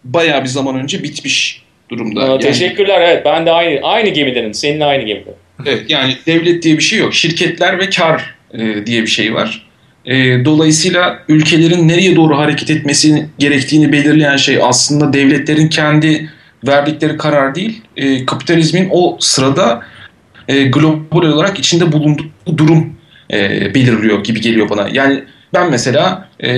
[0.03, 2.21] bayağı bir zaman önce bitmiş durumda.
[2.21, 3.01] Aa, yani, teşekkürler.
[3.01, 4.53] Evet ben de aynı aynı gemidenim.
[4.53, 5.33] Seninle aynı gemide.
[5.65, 7.13] Evet yani devlet diye bir şey yok.
[7.13, 9.67] Şirketler ve kar e, diye bir şey var.
[10.05, 16.29] E, dolayısıyla ülkelerin nereye doğru hareket etmesi gerektiğini belirleyen şey aslında devletlerin kendi
[16.67, 19.81] verdikleri karar değil, e, kapitalizmin o sırada
[20.47, 22.23] e, global olarak içinde bulunduğu
[22.57, 22.93] durum
[23.33, 24.89] e, belirliyor gibi geliyor bana.
[24.93, 25.23] Yani
[25.53, 26.51] ben mesela e,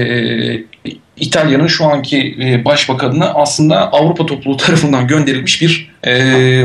[1.18, 6.14] İtalya'nın şu anki e, başbakanını aslında Avrupa topluluğu tarafından gönderilmiş bir e,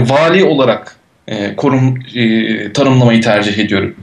[0.08, 0.96] vali olarak
[1.28, 3.96] e, korum e, tanımlamayı tercih ediyorum.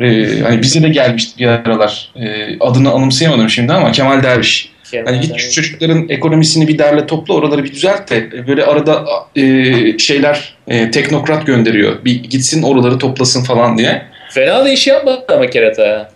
[0.00, 2.12] E, hani bize de gelmişti bir aralar.
[2.16, 4.72] E, adını anımsayamadım şimdi ama Kemal Derviş.
[4.90, 9.04] Kemal hani git şu çocukların ekonomisini bir derle topla oraları bir düzelt de böyle arada
[9.36, 12.04] e, şeyler e, teknokrat gönderiyor.
[12.04, 14.02] Bir gitsin oraları toplasın falan diye.
[14.30, 16.10] Fena da iş yapmadı ama kerata.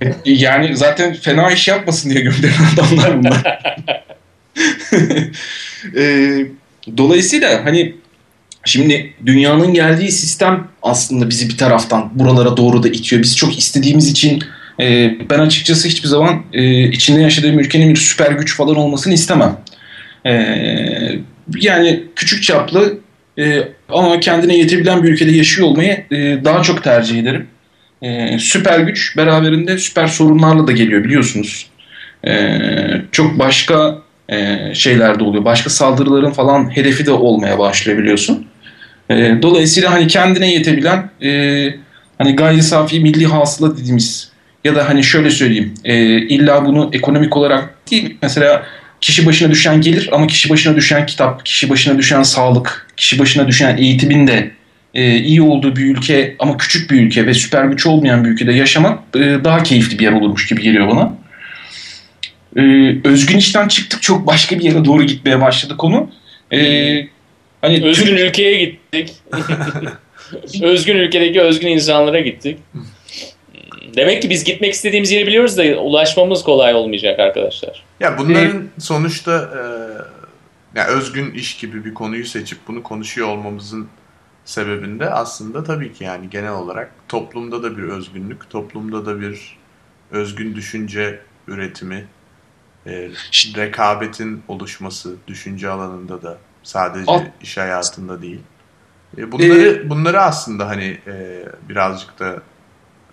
[0.00, 3.60] E, yani zaten fena iş yapmasın diye gönderen adamlar bunlar.
[5.96, 6.46] e,
[6.96, 7.94] dolayısıyla hani
[8.66, 13.22] Şimdi dünyanın geldiği sistem aslında bizi bir taraftan buralara doğru da itiyor.
[13.22, 14.42] Biz çok istediğimiz için
[14.80, 19.56] e, ben açıkçası hiçbir zaman e, içinde yaşadığım ülkenin bir süper güç falan olmasını istemem.
[20.26, 20.32] E,
[21.56, 22.98] yani küçük çaplı
[23.38, 27.46] e, ama kendine yetebilen bir ülkede yaşıyor olmayı e, daha çok tercih ederim.
[28.02, 31.66] E, süper güç beraberinde süper sorunlarla da geliyor biliyorsunuz.
[32.26, 32.58] E,
[33.12, 35.44] çok başka e, şeyler de oluyor.
[35.44, 38.46] Başka saldırıların falan hedefi de olmaya başlıyor biliyorsun.
[39.10, 41.30] E, dolayısıyla hani kendine yetebilen e,
[42.18, 44.30] hani gayri safi milli hasıla dediğimiz
[44.64, 48.62] ya da hani şöyle söyleyeyim e, illa bunu ekonomik olarak değil mesela
[49.00, 53.48] kişi başına düşen gelir ama kişi başına düşen kitap, kişi başına düşen sağlık, kişi başına
[53.48, 54.50] düşen eğitimin de
[54.96, 58.52] e, iyi olduğu bir ülke ama küçük bir ülke ve süper güç olmayan bir ülkede
[58.52, 61.12] yaşamak e, daha keyifli bir yer olurmuş gibi geliyor bana.
[62.56, 62.62] e,
[63.08, 66.10] özgün işten çıktık çok başka bir yere doğru gitmeye başladı konu.
[66.52, 66.58] E,
[67.60, 68.20] hani özgün Türk...
[68.20, 69.12] ülkeye gittik.
[70.62, 72.58] özgün ülkedeki özgün insanlara gittik.
[73.96, 77.84] Demek ki biz gitmek istediğimiz yeri biliyoruz da ulaşmamız kolay olmayacak arkadaşlar.
[78.00, 79.60] Ya bunların ee, sonuçta e,
[80.78, 83.88] ya özgün iş gibi bir konuyu seçip bunu konuşuyor olmamızın
[84.46, 89.58] sebebinde aslında tabii ki yani genel olarak toplumda da bir özgünlük, toplumda da bir
[90.10, 92.06] özgün düşünce üretimi,
[92.86, 93.10] e,
[93.56, 97.22] rekabetin oluşması düşünce alanında da sadece Al.
[97.42, 98.40] iş hayatında değil.
[99.18, 102.42] E, bunları ee, bunları aslında hani e, birazcık da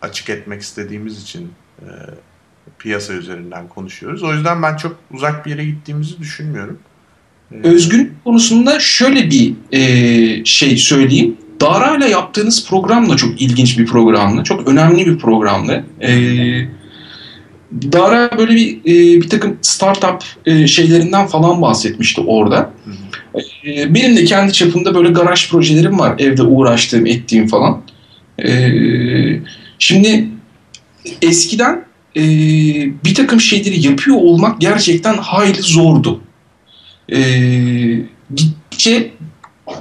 [0.01, 1.87] açık etmek istediğimiz için e,
[2.79, 4.23] piyasa üzerinden konuşuyoruz.
[4.23, 6.79] O yüzden ben çok uzak bir yere gittiğimizi düşünmüyorum.
[7.63, 11.37] Özgün konusunda şöyle bir e, şey söyleyeyim.
[11.61, 14.43] Dara ile yaptığınız program da çok ilginç bir programdı.
[14.43, 15.85] Çok önemli bir programdı.
[16.01, 16.11] E,
[17.91, 22.73] Dara böyle bir e, bir takım startup e, şeylerinden falan bahsetmişti orada.
[23.65, 26.15] E, benim de kendi çapımda böyle garaj projelerim var.
[26.19, 27.81] Evde uğraştığım, ettiğim falan.
[28.45, 28.49] E,
[29.79, 30.27] şimdi
[31.21, 31.85] eskiden
[32.17, 32.23] e,
[33.05, 36.21] bir takım şeyleri yapıyor olmak gerçekten hayli zordu.
[37.11, 37.19] E,
[38.35, 39.11] gittikçe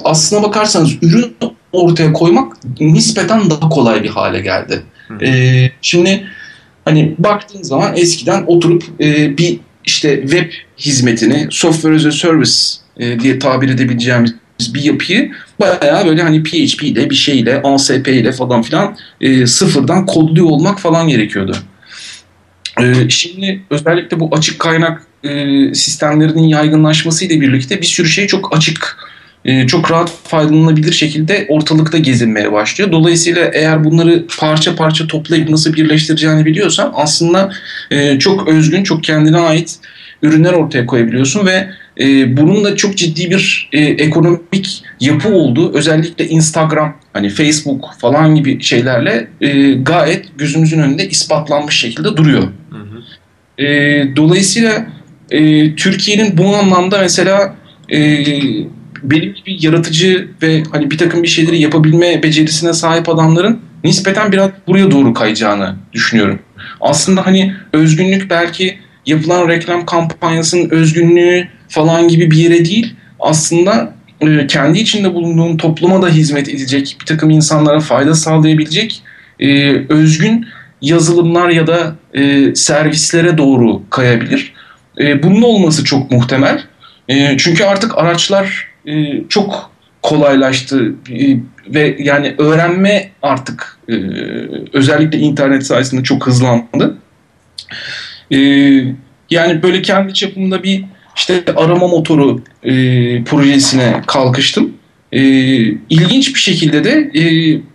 [0.05, 1.37] aslına bakarsanız ürün
[1.73, 4.83] ortaya koymak nispeten daha kolay bir hale geldi.
[5.23, 6.27] E, şimdi
[6.85, 12.53] hani baktığın zaman eskiden oturup e, bir işte web hizmetini software as a service
[12.97, 14.35] e, diye tabir edebileceğimiz
[14.75, 20.07] bir yapıyı bayağı böyle hani PHP ile bir şeyle ASP ile falan filan e, sıfırdan
[20.07, 21.57] kodluyor olmak falan gerekiyordu.
[22.81, 28.57] E, şimdi özellikle bu açık kaynak e, sistemlerinin yaygınlaşması ile birlikte bir sürü şey çok
[28.57, 28.97] açık
[29.45, 32.93] e, çok rahat faydalanılabilir şekilde ortalıkta gezinmeye başlıyor.
[32.93, 37.53] Dolayısıyla eğer bunları parça parça toplayıp nasıl birleştireceğini biliyorsan aslında
[37.91, 39.79] e, çok özgün, çok kendine ait
[40.23, 41.71] ürünler ortaya koyabiliyorsun ve
[42.01, 48.35] e, bunun da çok ciddi bir e, ekonomik yapı olduğu özellikle Instagram hani Facebook falan
[48.35, 52.43] gibi şeylerle e, gayet gözümüzün önünde ispatlanmış şekilde duruyor.
[52.43, 53.65] Hı hı.
[53.65, 54.87] E, dolayısıyla
[55.33, 57.55] e, Türkiye'nin bu anlamda mesela
[57.93, 57.99] e,
[59.03, 64.51] benim gibi yaratıcı ve hani bir takım bir şeyleri yapabilme becerisine sahip adamların nispeten biraz
[64.67, 66.39] buraya doğru kayacağını düşünüyorum.
[66.81, 72.95] Aslında hani özgünlük belki yapılan reklam kampanyasının özgünlüğü falan gibi bir yere değil.
[73.21, 79.03] Aslında e, kendi içinde bulunduğun topluma da hizmet edecek, bir takım insanlara fayda sağlayabilecek
[79.41, 80.47] e, özgün
[80.83, 84.53] yazılımlar ya da e, servislere doğru kayabilir.
[84.99, 86.63] E, bunun olması çok muhtemel.
[87.09, 89.71] E, çünkü artık araçlar e, çok
[90.03, 91.37] kolaylaştı e,
[91.69, 93.95] ve yani öğrenme artık e,
[94.73, 96.99] özellikle internet sayesinde çok hızlandı.
[98.33, 98.39] E,
[99.31, 100.85] yani böyle kendi çapımda bir
[101.17, 102.75] işte arama motoru e,
[103.25, 104.73] projesine kalkıştım.
[105.13, 105.21] E,
[105.91, 107.25] ilginç bir şekilde de e,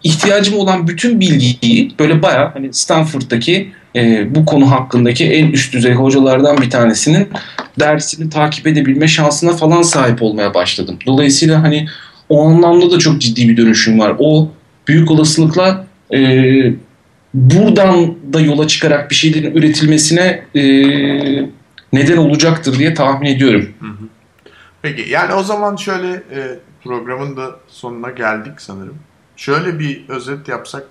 [0.04, 5.94] ihtiyacım olan bütün bilgiyi böyle baya hani Stanford'daki e, bu konu hakkındaki en üst düzey
[5.94, 7.30] hocalardan bir tanesinin
[7.80, 11.00] dersini takip edebilme şansına falan sahip olmaya başladım.
[11.06, 11.88] Dolayısıyla hani
[12.30, 14.16] o anlamda da çok ciddi bir dönüşüm var.
[14.20, 14.52] O
[14.88, 16.20] büyük olasılıkla e,
[17.34, 20.62] buradan da yola çıkarak bir şeylerin üretilmesine e,
[21.94, 23.70] neden olacaktır diye tahmin ediyorum.
[24.82, 28.98] Peki yani o zaman şöyle e, programın da sonuna geldik sanırım.
[29.36, 30.84] Şöyle bir özet yapsak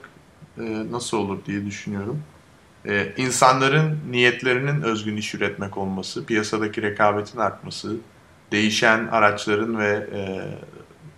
[0.58, 2.22] e, nasıl olur diye düşünüyorum.
[2.88, 7.96] E, insanların niyetlerinin özgün iş üretmek olması, piyasadaki rekabetin artması,
[8.52, 10.20] değişen araçların ve e,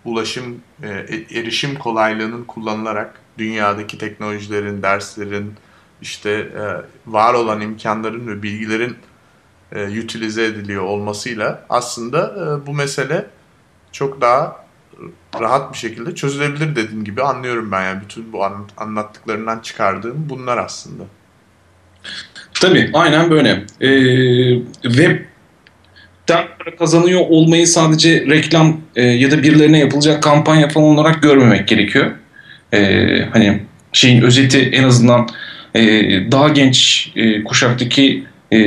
[0.05, 0.89] ulaşım, e,
[1.31, 5.53] erişim kolaylığının kullanılarak dünyadaki teknolojilerin, derslerin,
[6.01, 6.61] işte e,
[7.07, 8.97] var olan imkanların ve bilgilerin
[9.71, 13.29] e, utilize ediliyor olmasıyla aslında e, bu mesele
[13.91, 14.65] çok daha
[15.39, 18.43] rahat bir şekilde çözülebilir dediğin gibi anlıyorum ben yani bütün bu
[18.77, 21.03] anlattıklarından çıkardığım bunlar aslında.
[22.61, 23.49] Tabii aynen böyle.
[23.81, 23.89] Ee,
[24.83, 31.67] web'den para kazanıyor olmayı sadece reklam e, ya da birilerine yapılacak kampanya falan olarak görmemek
[31.67, 32.11] gerekiyor.
[32.73, 33.59] Ee, hani
[33.93, 35.27] şeyin özeti en azından
[35.75, 35.81] e,
[36.31, 38.59] daha genç e, kuşaktaki e,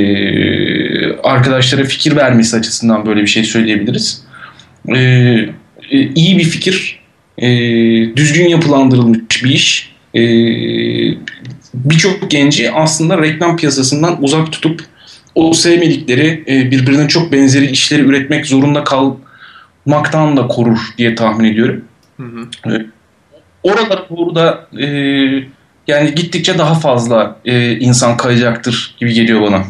[1.13, 4.23] arkadaşlara fikir vermesi açısından böyle bir şey söyleyebiliriz.
[4.95, 4.99] E,
[5.91, 6.99] e, iyi bir fikir,
[7.37, 7.47] e,
[8.15, 9.93] düzgün yapılandırılmış bir iş.
[10.15, 10.21] E,
[11.73, 14.81] Birçok genci aslında reklam piyasasından uzak tutup
[15.35, 21.85] o sevmedikleri e, birbirine çok benzeri işleri üretmek zorunda kalmaktan da korur diye tahmin ediyorum.
[22.17, 22.75] Hı hı.
[22.75, 22.85] E,
[23.63, 24.85] oralara doğru da e,
[25.87, 29.63] yani gittikçe daha fazla e, insan kayacaktır gibi geliyor bana.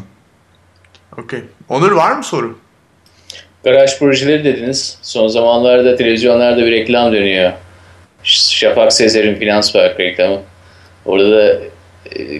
[1.17, 1.39] Okey.
[1.69, 2.59] Onur var mı soru?
[3.63, 4.97] Garaj projeleri dediniz.
[5.01, 7.53] Son zamanlarda televizyonlarda bir reklam dönüyor.
[8.23, 10.41] Şafak Sezer'in Finans Park reklamı.
[11.05, 11.59] Orada da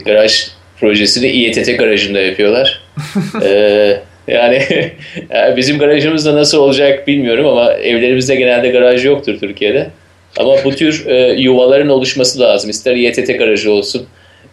[0.06, 0.48] garaj
[0.80, 2.82] projesini İETT garajında yapıyorlar.
[3.44, 3.98] ee,
[4.28, 4.62] yani
[5.58, 9.90] bizim garajımızda nasıl olacak bilmiyorum ama evlerimizde genelde garaj yoktur Türkiye'de.
[10.38, 12.70] Ama bu tür e, yuvaların oluşması lazım.
[12.70, 14.06] İster İETT garajı olsun,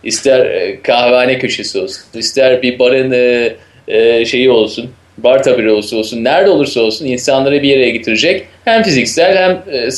[0.05, 3.53] ister e, kahvehane köşesi olsun, ister bir barın e,
[3.89, 8.47] e, şeyi olsun, bar tabiri olsun olsun, nerede olursa olsun insanları bir yere getirecek.
[8.64, 9.91] Hem fiziksel hem e,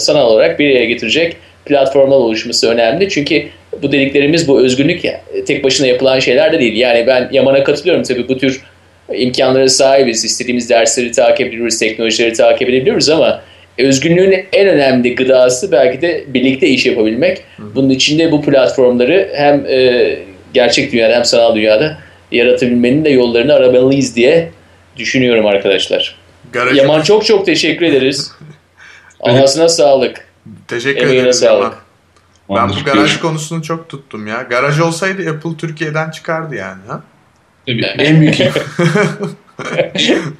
[0.00, 3.08] sanal olarak bir yere getirecek platformlar oluşması önemli.
[3.08, 3.44] Çünkü
[3.82, 5.02] bu dediklerimiz bu özgünlük
[5.46, 6.76] tek başına yapılan şeyler de değil.
[6.76, 8.62] Yani ben Yaman'a katılıyorum tabii bu tür
[9.14, 10.24] imkanlara sahibiz.
[10.24, 13.42] İstediğimiz dersleri takip edebiliriz, teknolojileri takip edebiliriz ama
[13.78, 17.42] özgünlüğün en önemli gıdası belki de birlikte iş yapabilmek.
[17.58, 20.18] Bunun içinde bu platformları hem e,
[20.54, 21.98] gerçek dünyada hem sanal dünyada
[22.32, 24.50] yaratabilmenin de yollarını aramalıyız diye
[24.96, 26.16] düşünüyorum arkadaşlar.
[26.52, 26.76] Garajı...
[26.76, 28.32] Yaman çok çok teşekkür ederiz.
[29.20, 30.26] Ağzına sağlık.
[30.68, 31.62] Teşekkür Emeğine ederim sağlık.
[31.62, 31.89] Yaman.
[32.56, 34.42] Ben bu garaj konusunu çok tuttum ya.
[34.42, 37.02] Garaj olsaydı Apple Türkiye'den çıkardı yani ha.
[37.66, 38.36] Tabii en büyük.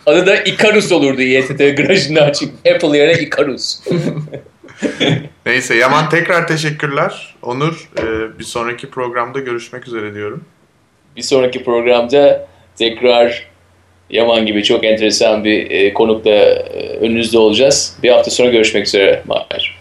[0.07, 2.55] Adı da Icarus olurdu İETT garajında açık.
[2.75, 3.81] Apple yerine Icarus.
[5.47, 7.35] Neyse Yaman tekrar teşekkürler.
[7.43, 10.45] Onur e, bir sonraki programda görüşmek üzere diyorum.
[11.17, 12.49] Bir sonraki programda
[12.79, 13.51] tekrar
[14.11, 17.97] Yaman gibi çok enteresan bir e, konukla e, önünüzde olacağız.
[18.03, 19.23] Bir hafta sonra görüşmek üzere.
[19.27, 19.79] Mahir.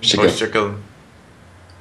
[0.00, 0.28] Hoşçakalın.
[0.28, 0.74] Hoşçakalın.